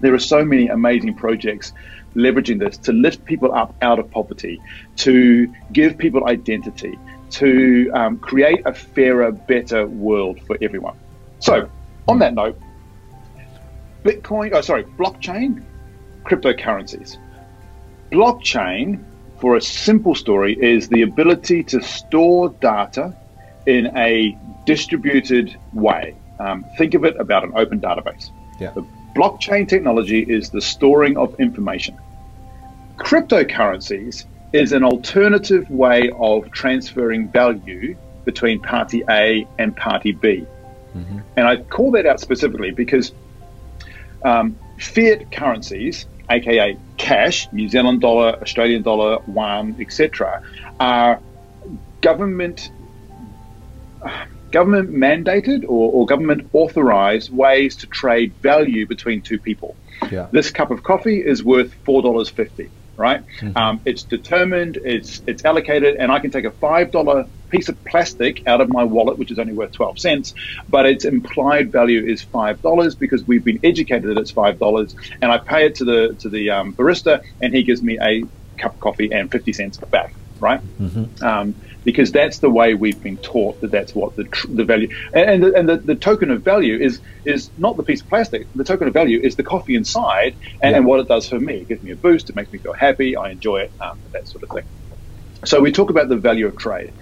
[0.00, 1.72] there are so many amazing projects
[2.14, 4.60] leveraging this to lift people up out of poverty,
[4.96, 6.98] to give people identity,
[7.30, 10.96] to um, create a fairer, better world for everyone.
[11.40, 11.70] So,
[12.08, 12.58] on that note,
[14.06, 15.64] Bitcoin, oh, sorry, blockchain,
[16.24, 17.18] cryptocurrencies.
[18.12, 19.02] Blockchain,
[19.40, 23.12] for a simple story, is the ability to store data
[23.66, 26.14] in a distributed way.
[26.38, 28.30] Um, think of it about an open database.
[28.60, 28.70] Yeah.
[28.70, 31.98] The blockchain technology is the storing of information.
[32.98, 40.46] Cryptocurrencies is an alternative way of transferring value between party A and party B.
[41.36, 43.12] And I call that out specifically because
[44.24, 50.42] um, fiat currencies, aka cash, New Zealand dollar, Australian dollar, yuan, etc.,
[50.80, 51.20] are
[52.00, 52.70] government
[54.52, 59.76] government mandated or, or government authorized ways to trade value between two people.
[60.10, 60.28] Yeah.
[60.30, 62.70] This cup of coffee is worth four dollars fifty.
[62.96, 63.22] Right?
[63.56, 64.78] Um, it's determined.
[64.82, 68.68] It's it's allocated, and I can take a five dollar piece of plastic out of
[68.68, 70.34] my wallet, which is only worth twelve cents,
[70.68, 74.94] but its implied value is five dollars because we've been educated that it's five dollars,
[75.22, 78.22] and I pay it to the to the um, barista, and he gives me a
[78.60, 80.14] cup of coffee and fifty cents back.
[80.38, 80.60] Right?
[81.22, 84.88] um, because that's the way we've been taught that that's what the, tr- the value
[85.14, 88.08] and, and, the, and the, the token of value is is not the piece of
[88.08, 88.46] plastic.
[88.54, 90.76] The token of value is the coffee inside and, Yeah.
[90.76, 91.60] and what it does for me.
[91.62, 92.28] It gives me a boost.
[92.28, 93.16] It makes me feel happy.
[93.16, 93.72] I enjoy it.
[93.80, 94.64] Um, that sort of thing.
[95.46, 96.92] So we talk about the value of trade.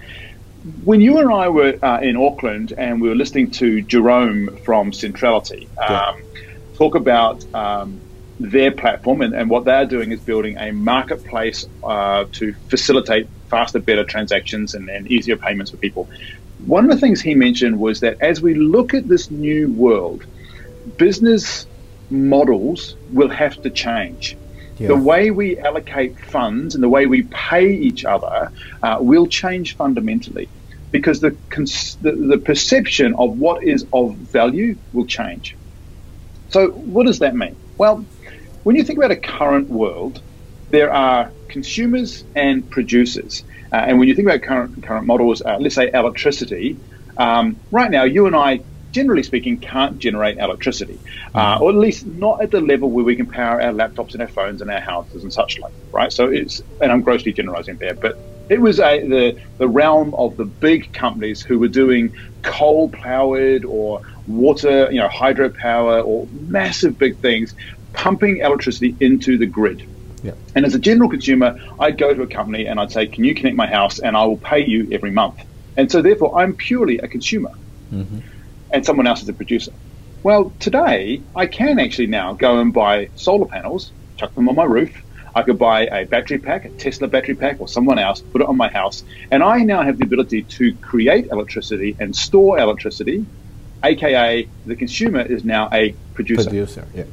[0.83, 4.91] When you and I were uh, in Auckland and we were listening to Jerome from
[4.93, 6.15] Centrality um,
[6.75, 8.01] talk about um,
[8.39, 13.79] their platform and, and what they're doing is building a marketplace uh, to facilitate faster,
[13.79, 16.09] better transactions and, and easier payments for people.
[16.57, 20.23] One of the things he mentioned was that as we look at this new world,
[20.97, 21.67] business
[22.09, 24.37] models will have to change.
[24.77, 24.87] Yeah.
[24.87, 28.51] The way we allocate funds and the way we pay each other
[28.83, 30.49] uh, will change fundamentally
[30.95, 35.57] because the, cons- the, the perception of what is of value will change.
[36.47, 37.57] So, what does that mean?
[37.77, 38.07] Well,
[38.63, 40.23] when you think about a current world,
[40.69, 43.43] there are consumers and producers.
[43.73, 46.79] Uh, and when you think about current current models, uh, let's say electricity,
[47.17, 48.61] um, right now you and I,
[48.93, 51.01] generally speaking, can't generate electricity,
[51.33, 54.21] uh, or at least not at the level where we can power our laptops and
[54.21, 55.73] our phones and our houses and such like.
[55.91, 56.13] Right.
[56.13, 58.15] So it's, and I'm grossly generalizing there, but
[58.49, 63.65] it was a, the the realm of the big companies who were doing coal powered
[63.65, 67.53] or water, you know, hydropower or massive big things,
[67.93, 69.87] pumping electricity into the grid.
[70.23, 70.33] Yeah.
[70.55, 73.35] And as a general consumer, I'd go to a company and I'd say, "Can you
[73.35, 75.39] connect my house?" And I will pay you every month.
[75.77, 77.51] And so, therefore, I'm purely a consumer,
[77.91, 78.19] mm-hmm.
[78.71, 79.71] and someone else is a producer.
[80.23, 84.63] Well, today I can actually now go and buy solar panels, chuck them on my
[84.63, 85.03] roof.
[85.35, 88.47] I could buy a battery pack, a Tesla battery pack, or someone else, put it
[88.47, 93.25] on my house, and I now have the ability to create electricity and store electricity,
[93.83, 96.49] aka the consumer is now a producer.
[96.49, 97.03] Producer, yeah.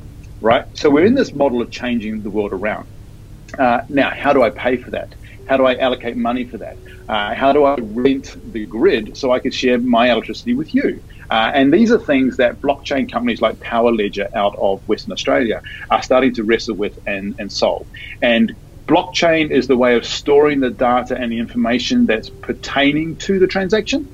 [0.40, 0.64] Right?
[0.76, 2.86] So we're in this model of changing the world around.
[3.58, 5.14] Uh, now, how do I pay for that?
[5.46, 6.76] How do I allocate money for that?
[7.08, 11.02] Uh, how do I rent the grid so I can share my electricity with you?
[11.32, 15.62] Uh, and these are things that blockchain companies like Power Ledger out of Western Australia
[15.88, 17.86] are starting to wrestle with and, and solve.
[18.20, 18.54] And
[18.86, 23.46] blockchain is the way of storing the data and the information that's pertaining to the
[23.46, 24.06] transaction.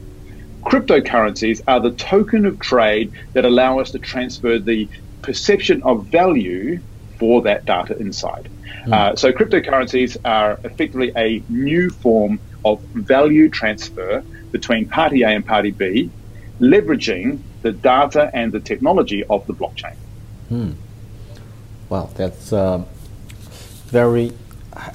[0.63, 4.89] Cryptocurrencies are the token of trade that allow us to transfer the
[5.23, 6.81] perception of value
[7.19, 8.49] for that data inside.
[8.87, 8.93] Mm.
[8.93, 15.45] Uh, so cryptocurrencies are effectively a new form of value transfer between party A and
[15.45, 16.13] party B,
[16.61, 19.95] leveraging the data and the technology of the blockchain.
[20.49, 20.73] Hmm.
[21.89, 22.85] Well, that's uh,
[23.87, 24.33] very,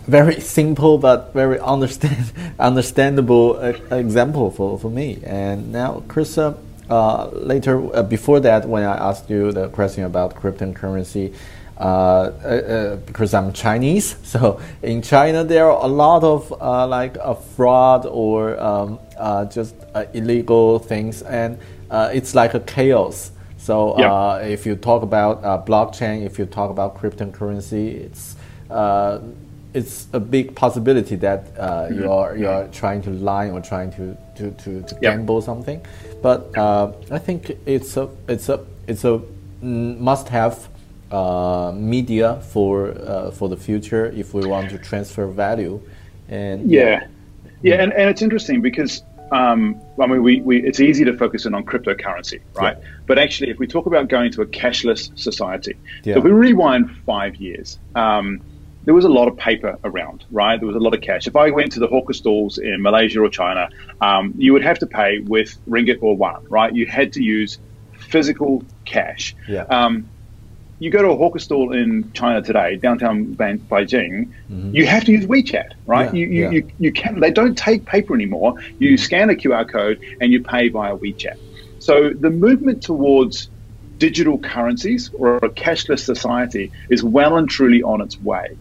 [0.07, 5.19] very simple but very understand understandable uh, example for, for me.
[5.25, 6.57] And now, Chris, uh,
[6.89, 11.33] uh later uh, before that, when I asked you the question about cryptocurrency,
[11.79, 14.15] uh, uh, uh, because I'm Chinese.
[14.33, 19.45] So in China, there are a lot of uh, like a fraud or um, uh,
[19.45, 19.75] just
[20.13, 21.57] illegal things, and
[21.91, 23.31] it's like a chaos.
[23.57, 24.49] So yep.
[24.49, 28.35] if you talk about blockchain, if you talk about cryptocurrency, it's
[29.73, 32.01] it's a big possibility that mm-hmm.
[32.01, 35.01] you are you are trying to lie or trying to to, to, to yep.
[35.01, 35.85] gamble something.
[36.21, 39.21] But I think it's a it's a it's a
[39.63, 40.72] mm, must have uh,
[41.73, 45.81] media for uh, for the future if we want to transfer value.
[46.29, 47.07] And yeah,
[47.61, 51.45] yeah, and, and it's interesting because um, I mean, we, we, it's easy to focus
[51.45, 52.77] in on cryptocurrency, right?
[52.79, 52.87] Yeah.
[53.07, 56.13] But actually, if we talk about going to a cashless society, yeah.
[56.13, 58.41] so if we rewind five years, um,
[58.83, 60.59] there was a lot of paper around, right?
[60.59, 61.25] There was a lot of cash.
[61.25, 63.69] If I went to the hawker stalls in Malaysia or China,
[64.01, 66.73] um, you would have to pay with ringgit or yuan, right?
[66.73, 67.57] You had to use
[67.97, 69.35] physical cash.
[69.47, 69.63] Yeah.
[69.63, 70.09] Um,
[70.79, 74.75] you go to a hawker stall in China today, downtown Beijing, mm-hmm.
[74.75, 76.13] you have to use WeChat, right?
[76.13, 76.49] Yeah, you, you, yeah.
[76.49, 78.55] you, you can they don't take paper anymore.
[78.79, 81.37] You scan a QR code and you pay via WeChat.
[81.79, 83.49] So the movement towards
[83.97, 88.57] digital currencies or a cashless society is well and truly on its way.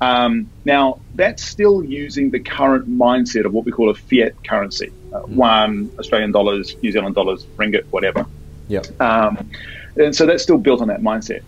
[0.00, 4.92] Um, now, that's still using the current mindset of what we call a fiat currency
[5.12, 5.34] uh, mm-hmm.
[5.34, 8.26] yuan Australian dollars, New Zealand dollars, ringgit, whatever.
[8.68, 8.82] Yeah.
[9.00, 9.50] Um,
[9.96, 11.42] and so that's still built on that mindset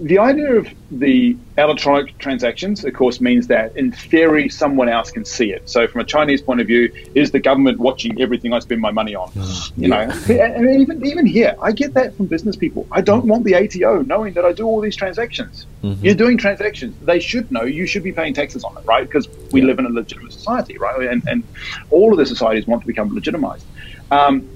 [0.00, 5.26] the idea of the electronic transactions, of course, means that in theory someone else can
[5.26, 5.68] see it.
[5.68, 8.90] So, from a Chinese point of view, is the government watching everything I spend my
[8.90, 9.30] money on?
[9.30, 12.86] Mm, you know, and even even here, I get that from business people.
[12.90, 15.66] I don't want the ATO knowing that I do all these transactions.
[15.82, 16.04] Mm-hmm.
[16.04, 17.64] You're doing transactions; they should know.
[17.64, 19.06] You should be paying taxes on it, right?
[19.06, 19.66] Because we yeah.
[19.66, 21.08] live in a legitimate society, right?
[21.08, 21.44] And and
[21.90, 23.66] all of the societies want to become legitimized.
[24.10, 24.48] Um,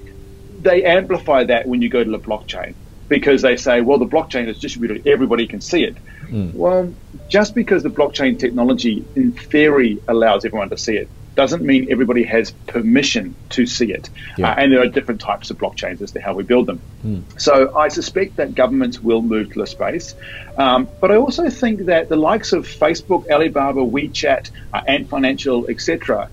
[0.61, 2.73] they amplify that when you go to the blockchain
[3.07, 5.95] because they say, well, the blockchain is distributed, everybody can see it.
[6.23, 6.53] Mm.
[6.53, 6.93] Well,
[7.27, 12.23] just because the blockchain technology, in theory, allows everyone to see it, doesn't mean everybody
[12.23, 14.09] has permission to see it.
[14.37, 14.49] Yeah.
[14.51, 16.79] Uh, and there are different types of blockchains as to how we build them.
[17.05, 17.23] Mm.
[17.39, 20.15] So I suspect that governments will move to the space.
[20.57, 25.67] Um, but I also think that the likes of Facebook, Alibaba, WeChat, uh, Ant Financial,
[25.67, 26.29] etc.,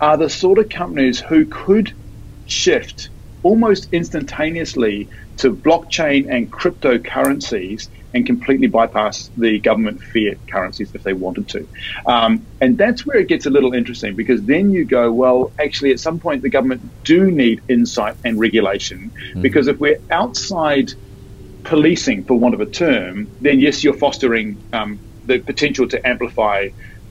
[0.00, 1.92] are the sort of companies who could
[2.46, 3.10] shift
[3.46, 11.12] almost instantaneously to blockchain and cryptocurrencies and completely bypass the government fiat currencies if they
[11.12, 11.68] wanted to.
[12.06, 15.92] Um, and that's where it gets a little interesting because then you go, well, actually,
[15.92, 19.42] at some point, the government do need insight and regulation mm-hmm.
[19.42, 20.92] because if we're outside
[21.62, 26.68] policing, for want of a term, then yes, you're fostering um, the potential to amplify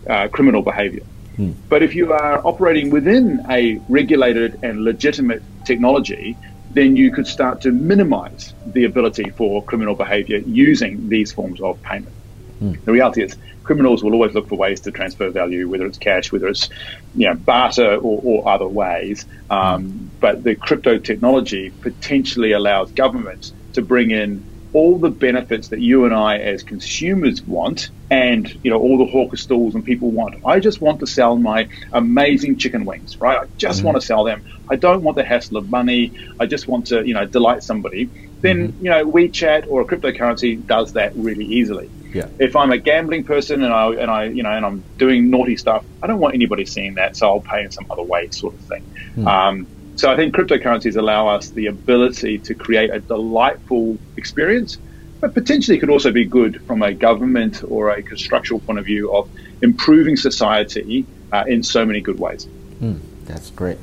[0.09, 1.03] uh, criminal behavior.
[1.37, 1.55] Mm.
[1.69, 6.37] But if you are operating within a regulated and legitimate technology,
[6.69, 11.81] then you could start to minimize the ability for criminal behavior using these forms of
[11.83, 12.15] payment.
[12.61, 12.83] Mm.
[12.85, 16.31] The reality is, criminals will always look for ways to transfer value, whether it's cash,
[16.31, 16.69] whether it's
[17.15, 19.25] you know barter or, or other ways.
[19.49, 20.11] Um.
[20.21, 24.43] But the crypto technology potentially allows governments to bring in
[24.75, 29.05] all the benefits that you and I as consumers want and you know all the
[29.05, 30.45] hawker stalls and people want.
[30.45, 33.39] I just want to sell my amazing chicken wings, right?
[33.39, 33.85] I just mm-hmm.
[33.85, 34.45] want to sell them.
[34.69, 36.11] I don't want the hassle of money.
[36.41, 38.09] I just want to, you know, delight somebody.
[38.41, 38.85] Then, mm-hmm.
[38.85, 41.89] you know, WeChat or a cryptocurrency does that really easily.
[42.13, 42.27] Yeah.
[42.37, 45.55] If I'm a gambling person and I and I you know and I'm doing naughty
[45.55, 48.55] stuff, I don't want anybody seeing that, so I'll pay in some other way, sort
[48.55, 48.83] of thing.
[49.15, 49.25] Mm.
[49.25, 54.77] Um, so I think cryptocurrencies allow us the ability to create a delightful experience
[55.21, 59.11] but potentially could also be good from a government or a structural point of view
[59.11, 59.29] of
[59.61, 62.47] improving society uh, in so many good ways.
[62.79, 63.77] Mm, that's great.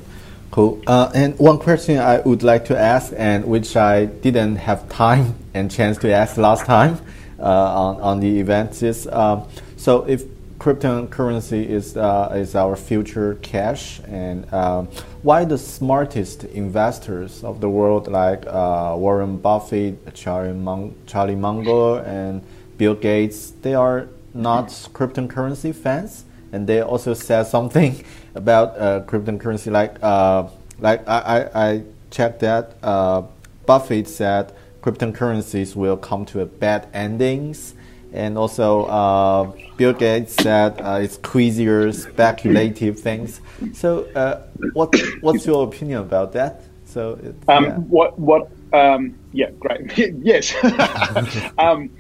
[0.51, 0.83] Cool.
[0.87, 5.35] Uh, and one question I would like to ask, and which I didn't have time
[5.55, 6.99] and chance to ask last time
[7.39, 10.25] uh, on, on the event, is um, so if
[10.63, 14.87] cryptocurrency is uh, is our future cash, and um,
[15.23, 22.45] why the smartest investors of the world, like uh, Warren Buffett, Charlie, Charlie Munger, and
[22.79, 28.05] Bill Gates, they are not cryptocurrency fans, and they also said something
[28.37, 30.47] about uh, cryptocurrency, like uh,
[30.79, 31.83] like I, I, I
[32.13, 33.23] checked that uh,
[33.67, 37.75] Buffett said cryptocurrencies will come to a bad endings
[38.13, 43.41] and also, uh, Bill Gates said uh, it's crazier, speculative things.
[43.73, 44.43] So, uh,
[44.75, 46.63] what what's your opinion about that?
[46.85, 47.77] So, it, um, yeah.
[47.77, 48.51] what what?
[48.73, 49.97] Um, yeah, great.
[50.23, 50.55] yes.
[51.59, 51.91] um,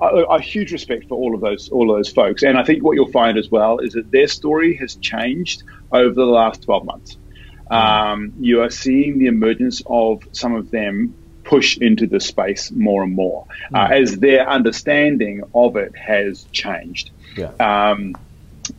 [0.00, 2.82] a, a, huge respect for all of those all of those folks, and I think
[2.82, 6.84] what you'll find as well is that their story has changed over the last twelve
[6.84, 7.16] months.
[7.70, 11.14] Um, you are seeing the emergence of some of them
[11.48, 14.02] push into the space more and more uh, mm.
[14.02, 17.10] as their understanding of it has changed.
[17.36, 17.52] Yeah.
[17.58, 18.14] Um,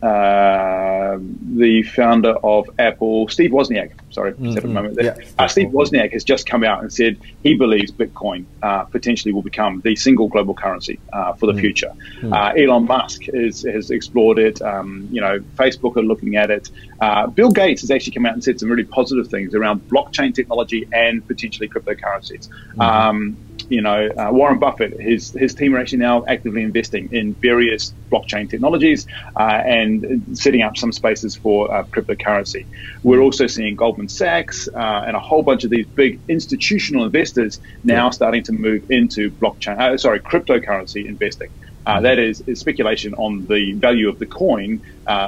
[0.02, 4.58] uh, the founder of Apple, Steve Wozniak, sorry, mm-hmm.
[4.58, 5.16] a moment there.
[5.18, 5.24] Yeah.
[5.38, 9.42] Uh, Steve Wozniak has just come out and said he believes Bitcoin uh, potentially will
[9.42, 11.60] become the single global currency uh, for the mm.
[11.60, 11.92] future.
[12.20, 12.62] Mm.
[12.62, 14.62] Elon Musk is, has explored it.
[14.62, 16.70] Um, you know, Facebook are looking at it.
[17.00, 20.34] Uh, Bill Gates has actually come out and said some really positive things around blockchain
[20.34, 22.48] technology and potentially cryptocurrencies.
[22.48, 22.80] Mm-hmm.
[22.80, 23.36] Um,
[23.70, 27.94] you know, uh, Warren Buffett, his his team are actually now actively investing in various
[28.10, 29.06] blockchain technologies
[29.36, 32.66] uh, and setting up some spaces for uh, cryptocurrency.
[33.04, 37.60] We're also seeing Goldman Sachs uh, and a whole bunch of these big institutional investors
[37.84, 38.10] now yeah.
[38.10, 41.50] starting to move into blockchain, uh, sorry, cryptocurrency investing.
[41.86, 44.82] Uh, that is, is, speculation on the value of the coin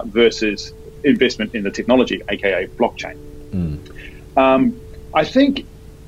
[0.04, 0.72] versus
[1.04, 3.16] investment in the technology, aka blockchain.
[3.52, 4.36] Mm.
[4.36, 4.80] Um,
[5.14, 5.66] I think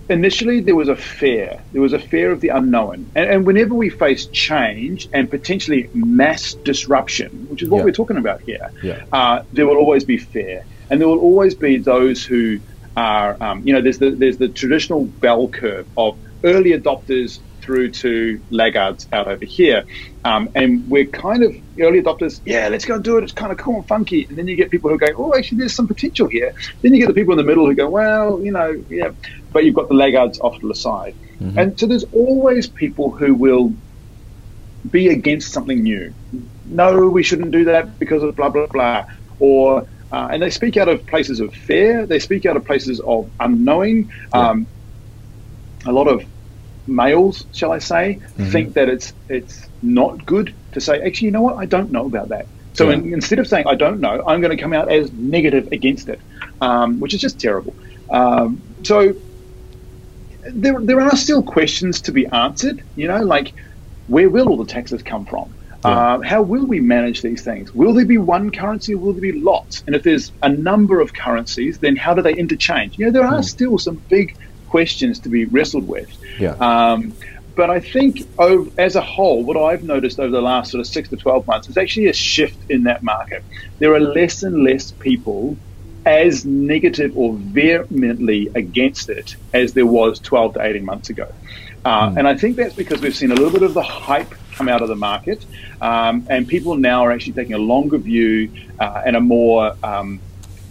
[0.08, 1.62] initially there was a fear.
[1.72, 3.10] There was a fear of the unknown.
[3.14, 7.84] And, and whenever we face change and potentially mass disruption, which is what yeah.
[7.84, 9.04] we're talking about here, yeah.
[9.12, 10.64] uh, there will always be fear.
[10.90, 12.60] And there will always be those who
[12.96, 17.90] are, um, you know, there's the, there's the traditional bell curve of early adopters through
[17.90, 19.84] to laggards out over here.
[20.22, 23.24] Um, and we're kind of early adopters, yeah, let's go and do it.
[23.24, 24.24] It's kind of cool and funky.
[24.26, 26.54] And then you get people who go, oh, actually, there's some potential here.
[26.82, 29.12] Then you get the people in the middle who go, well, you know, yeah.
[29.54, 31.14] But you've got the laggards off to the side.
[31.40, 31.58] Mm-hmm.
[31.58, 33.72] And so there's always people who will
[34.90, 36.12] be against something new.
[36.66, 39.06] No, we shouldn't do that because of blah, blah, blah.
[39.38, 42.04] Or, uh, and they speak out of places of fear.
[42.04, 44.12] They speak out of places of unknowing.
[44.34, 44.50] Yeah.
[44.50, 44.66] Um,
[45.86, 46.24] a lot of
[46.86, 48.50] males, shall I say, mm-hmm.
[48.50, 52.06] think that it's it's not good to say, actually, you know what, I don't know
[52.06, 52.46] about that.
[52.74, 52.94] So yeah.
[52.94, 56.08] in, instead of saying I don't know, I'm going to come out as negative against
[56.08, 56.20] it,
[56.60, 57.74] um, which is just terrible.
[58.10, 59.14] Um, so
[60.46, 62.82] there, there are still questions to be answered.
[62.96, 63.52] You know, like
[64.08, 65.52] where will all the taxes come from?
[65.84, 65.90] Yeah.
[65.90, 67.74] Uh, how will we manage these things?
[67.74, 69.84] Will there be one currency or will there be lots?
[69.86, 72.98] And if there's a number of currencies, then how do they interchange?
[72.98, 73.44] You know, there are mm.
[73.44, 74.36] still some big
[74.68, 76.10] questions to be wrestled with.
[76.38, 76.52] Yeah.
[76.52, 77.14] Um,
[77.54, 80.86] but I think over, as a whole, what I've noticed over the last sort of
[80.86, 83.44] six to 12 months is actually a shift in that market.
[83.78, 85.56] There are less and less people
[86.06, 91.32] as negative or vehemently against it as there was 12 to 18 months ago.
[91.84, 92.18] Uh, mm.
[92.18, 94.82] And I think that's because we've seen a little bit of the hype come out
[94.82, 95.44] of the market,
[95.80, 100.20] um, and people now are actually taking a longer view uh, and a more um,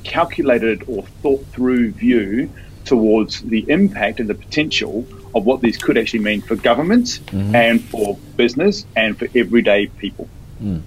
[0.04, 2.50] calculated or thought through view
[2.86, 5.06] towards the impact and the potential
[5.36, 7.56] of what these could actually mean for governments mm-hmm.
[7.56, 10.28] and for business and for everyday people.
[10.62, 10.82] Mm.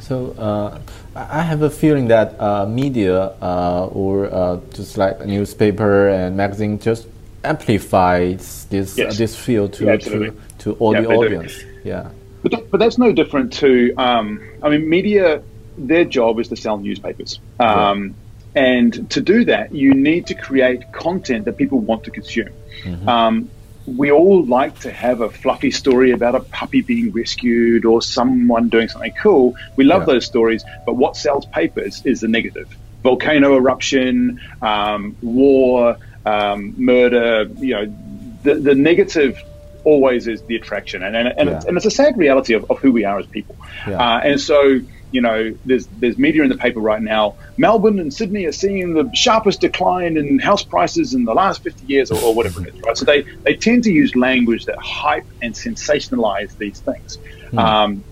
[0.00, 0.80] So uh,
[1.18, 6.36] I have a feeling that uh, media uh, or uh, just like a newspaper and
[6.36, 7.08] magazine just
[7.42, 9.18] amplifies this yes.
[9.18, 11.64] this field to, yeah, to, to all yeah, the audience.
[11.82, 12.10] Yeah.
[12.42, 15.42] But, but that's no different to, um, I mean, media,
[15.76, 17.40] their job is to sell newspapers.
[17.58, 18.14] Um,
[18.54, 22.50] and to do that, you need to create content that people want to consume.
[22.84, 23.08] Mm-hmm.
[23.08, 23.50] Um,
[23.96, 28.68] we all like to have a fluffy story about a puppy being rescued or someone
[28.68, 29.54] doing something cool.
[29.76, 30.14] We love yeah.
[30.14, 37.48] those stories, but what sells papers is the negative volcano eruption, um, war, um, murder.
[37.58, 37.96] You know,
[38.42, 39.42] the, the negative
[39.84, 41.56] always is the attraction, and and, and, yeah.
[41.56, 43.56] it's, and it's, a sad reality of, of who we are as people.
[43.86, 43.98] Yeah.
[43.98, 44.80] Uh, and so
[45.10, 47.36] you know, there's there's media in the paper right now.
[47.56, 51.86] Melbourne and Sydney are seeing the sharpest decline in house prices in the last 50
[51.86, 52.96] years, or, or whatever it is, right?
[52.96, 57.18] So they they tend to use language that hype and sensationalize these things.
[57.52, 57.58] Mm.
[57.58, 58.04] Um,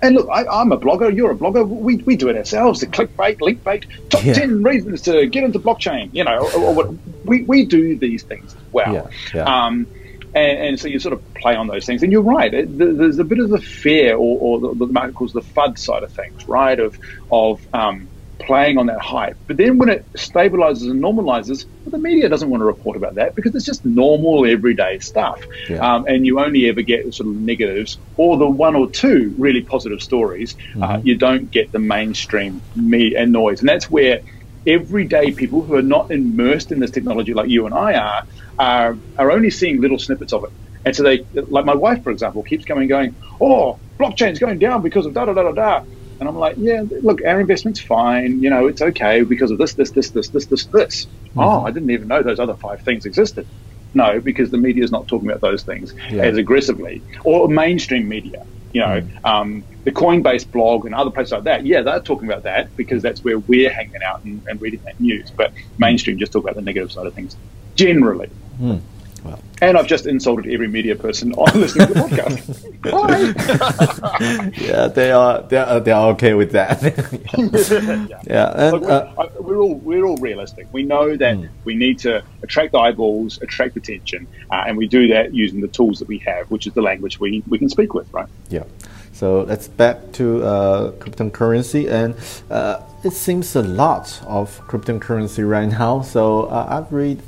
[0.00, 1.14] and look, I, am a blogger.
[1.14, 1.66] You're a blogger.
[1.66, 2.80] We, we do it ourselves.
[2.80, 4.32] The clickbait, linkbait, top yeah.
[4.32, 6.10] ten reasons to get into blockchain.
[6.12, 6.94] You know, or, or what,
[7.24, 8.92] we we do these things as well.
[8.92, 9.08] Yeah.
[9.34, 9.66] Yeah.
[9.66, 9.86] Um,
[10.34, 12.02] and, and, so you sort of play on those things.
[12.02, 12.52] And you're right.
[12.52, 15.78] It, there's a bit of the fear, or, or the, the market calls the FUD
[15.78, 16.78] side of things, right?
[16.78, 16.98] Of
[17.30, 18.08] of um,
[18.38, 19.36] playing on that hype.
[19.46, 23.16] But then when it stabilizes and normalizes, well, the media doesn't want to report about
[23.16, 25.42] that because it's just normal, everyday stuff.
[25.68, 25.78] Yeah.
[25.78, 29.34] Um, and you only ever get the sort of negatives or the one or two
[29.38, 30.54] really positive stories.
[30.54, 30.82] Uh, mm-hmm.
[30.82, 33.60] Uh, you don't get the mainstream me and noise.
[33.60, 34.20] And that's where
[34.66, 38.26] everyday people who are not immersed in this technology like you and I are,
[38.58, 40.50] are, are only seeing little snippets of it.
[40.84, 44.58] And so they, like my wife, for example, keeps coming and going, oh, blockchain's going
[44.58, 45.84] down because of da da da da da.
[46.20, 48.42] And I'm like, yeah, look, our investment's fine.
[48.42, 51.06] You know, it's okay because of this, this, this, this, this, this, this.
[51.06, 51.40] Mm-hmm.
[51.40, 53.46] Oh, I didn't even know those other five things existed.
[53.94, 56.24] No, because the media is not talking about those things yeah.
[56.24, 58.44] as aggressively, or mainstream media.
[58.72, 59.24] You know, mm.
[59.24, 61.64] um, the Coinbase blog and other places like that.
[61.64, 65.00] Yeah, they're talking about that because that's where we're hanging out and, and reading that
[65.00, 65.30] news.
[65.30, 67.36] But mainstream just talk about the negative side of things
[67.76, 68.30] generally.
[68.60, 68.80] Mm.
[69.24, 69.40] Well.
[69.60, 72.68] And I've just insulted every media person on listening to the podcast.
[74.68, 76.80] yeah, they are they are they are okay with that.
[78.08, 78.68] yeah, yeah.
[78.68, 80.68] And, we're, uh, we're, all we're all realistic.
[80.72, 81.48] We know that mm.
[81.64, 85.98] we need to attract eyeballs, attract attention, uh, and we do that using the tools
[85.98, 88.28] that we have, which is the language we, we can speak with, right?
[88.48, 88.64] Yeah.
[89.12, 92.14] So let's back to uh, cryptocurrency, and
[92.52, 96.02] uh, it seems a lot of cryptocurrency right now.
[96.02, 97.20] So uh, I've read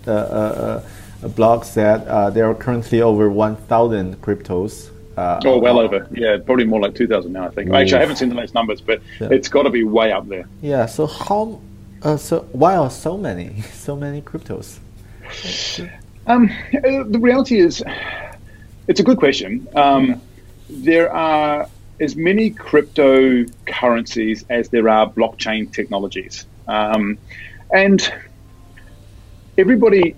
[1.22, 4.90] a blog said uh, there are currently over 1,000 cryptos.
[5.16, 6.08] Uh, oh, well over.
[6.12, 7.70] Yeah, probably more like 2,000 now, I think.
[7.70, 7.74] Ooh.
[7.74, 9.28] Actually, I haven't seen the latest numbers, but yeah.
[9.30, 10.46] it's got to be way up there.
[10.62, 11.60] Yeah, so how,
[12.02, 14.78] uh, so why are so many, so many cryptos?
[16.26, 17.82] Um, uh, the reality is,
[18.88, 19.68] it's a good question.
[19.74, 20.20] Um,
[20.68, 21.68] there are
[22.00, 26.46] as many cryptocurrencies as there are blockchain technologies.
[26.66, 27.18] Um,
[27.72, 28.12] and
[29.58, 30.16] everybody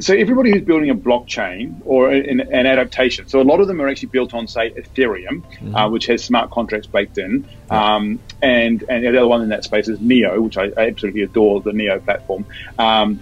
[0.00, 3.80] so everybody who's building a blockchain or an, an, adaptation, so a lot of them
[3.80, 5.74] are actually built on, say, Ethereum, mm-hmm.
[5.74, 9.64] uh, which has smart contracts baked in, um, and and the other one in that
[9.64, 12.46] space is Neo, which I, I absolutely adore the Neo platform.
[12.78, 13.20] Um,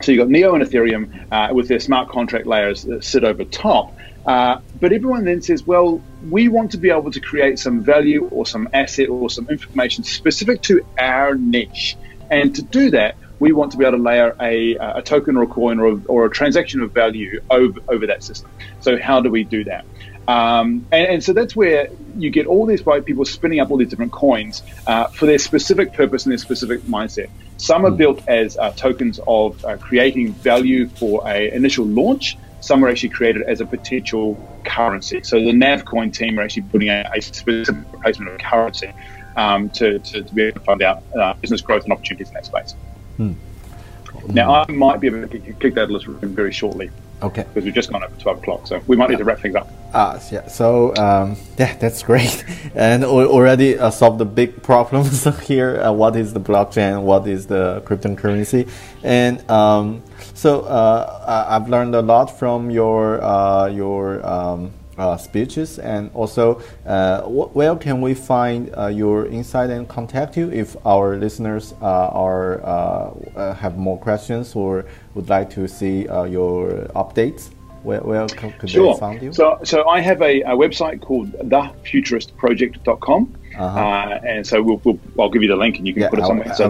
[0.00, 3.44] so you've got Neo and Ethereum uh, with their smart contract layers that sit over
[3.44, 3.94] top.
[4.26, 8.28] Uh, but everyone then says, well, we want to be able to create some value
[8.30, 11.96] or some asset or some information specific to our niche.
[12.30, 15.44] And to do that, we want to be able to layer a, a token or
[15.44, 18.50] a coin or a, or a transaction of value over, over that system.
[18.80, 19.84] So how do we do that?
[20.28, 23.88] Um, and, and, so that's where you get all these people spinning up all these
[23.88, 27.30] different coins uh, for their specific purpose and their specific mindset.
[27.56, 27.96] Some are hmm.
[27.96, 32.36] built as uh, tokens of uh, creating value for a initial launch.
[32.60, 34.36] Some are actually created as a potential
[34.66, 35.22] currency.
[35.22, 38.92] So the Navcoin team are actually putting a, a specific replacement of currency
[39.34, 42.34] um, to, to, to, be able to find out uh, business growth and opportunities in
[42.34, 42.74] that space.
[43.18, 43.32] Hmm.
[44.28, 46.90] Now, I might be able to kick that list very shortly.
[47.20, 47.42] Okay.
[47.42, 49.68] Because we've just gone over 12 o'clock, so we might need to wrap things up.
[49.92, 50.46] Ah, yeah.
[50.46, 52.44] So, um, yeah, that's great.
[52.74, 55.80] And already uh, solved the big problems here.
[55.80, 57.02] Uh, what is the blockchain?
[57.02, 58.70] What is the cryptocurrency?
[59.02, 60.02] And um,
[60.34, 64.72] so uh, I've learned a lot from your, uh, your um,
[65.16, 65.78] speeches.
[65.78, 71.16] And also uh, where can we find uh, your insight and contact you if our
[71.16, 74.84] listeners uh, are uh, uh, have more questions or
[75.14, 77.50] would like to see your updates?
[77.82, 78.92] Where, where could sure.
[78.92, 79.32] they find you?
[79.32, 83.78] So so i have a, a website called thefuturistproject.com uh-huh.
[83.78, 86.18] Uh, and so we'll, we'll, I'll give you the link and you can yeah, put
[86.18, 86.48] it somewhere.
[86.48, 86.68] I'll, so.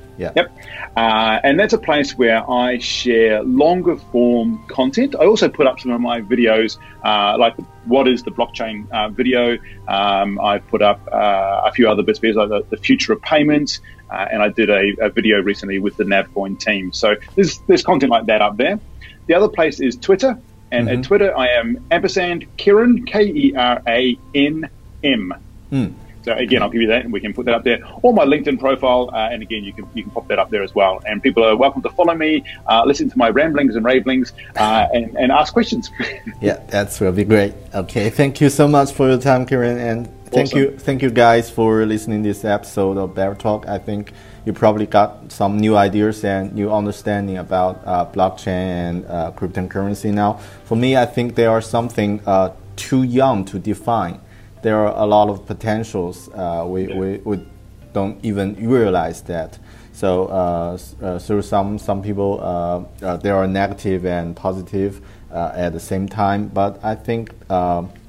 [0.20, 0.32] Yeah.
[0.36, 0.58] Yep.
[0.98, 5.14] Uh, and that's a place where I share longer form content.
[5.18, 7.56] I also put up some of my videos, uh, like
[7.86, 9.56] what is the blockchain uh, video.
[9.88, 13.80] Um, I put up uh, a few other bits, like the, the future of payments,
[14.10, 16.92] uh, and I did a, a, video recently with the Navcoin team.
[16.92, 18.78] So there's there's content like that up there.
[19.26, 20.38] The other place is Twitter,
[20.70, 20.98] and mm-hmm.
[20.98, 24.68] at Twitter I am ampersand Keran K E R A N
[25.02, 25.32] M.
[25.70, 25.94] Mm.
[26.22, 28.24] So again, I'll give you that, and we can put that up there, or my
[28.24, 31.00] LinkedIn profile, uh, and again, you can you can pop that up there as well.
[31.06, 34.88] And people are welcome to follow me, uh, listen to my ramblings and ravelings, uh,
[34.92, 35.90] and, and ask questions.
[36.40, 37.54] yeah, that's will be great.
[37.74, 40.58] Okay, thank you so much for your time, Keran, and thank awesome.
[40.58, 43.66] you thank you guys for listening to this episode of Bear Talk.
[43.66, 44.12] I think
[44.44, 50.12] you probably got some new ideas and new understanding about uh, blockchain and uh, cryptocurrency
[50.12, 50.34] now.
[50.64, 54.20] For me, I think they are something uh, too young to define
[54.62, 56.28] there are a lot of potentials.
[56.28, 56.98] Uh, we, yeah.
[56.98, 57.44] we, we
[57.92, 59.58] don't even realize that.
[59.92, 65.00] So uh, uh, through some some people, uh, uh, there are negative and positive
[65.30, 66.48] uh, at the same time.
[66.48, 67.34] But I think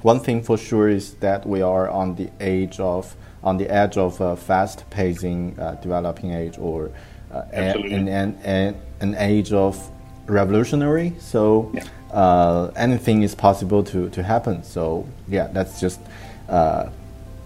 [0.02, 3.98] one thing for sure is that we are on the age of on the edge
[3.98, 6.92] of a fast pacing developing age or
[7.52, 9.90] an, an, an, an age of
[10.26, 11.12] revolutionary.
[11.18, 12.70] So yeah.
[12.76, 14.62] anything is possible to, to happen.
[14.62, 16.00] So yeah, let's just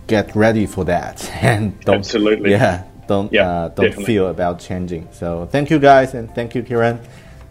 [0.06, 4.04] get ready for that and don't absolutely yeah don't yeah, uh, don't definitely.
[4.04, 5.08] feel about changing.
[5.12, 6.98] So thank you guys and thank you, Keran.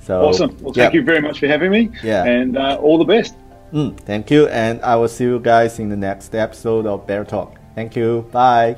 [0.02, 0.56] So awesome.
[0.62, 1.00] Well, thank yeah.
[1.00, 1.92] you very much for having me.
[2.04, 3.36] Yeah, and uh, all the best.
[3.74, 7.26] Mm, thank you, and I will see you guys in the next episode of Bear
[7.26, 7.58] Talk.
[7.74, 8.28] Thank you.
[8.32, 8.78] Bye.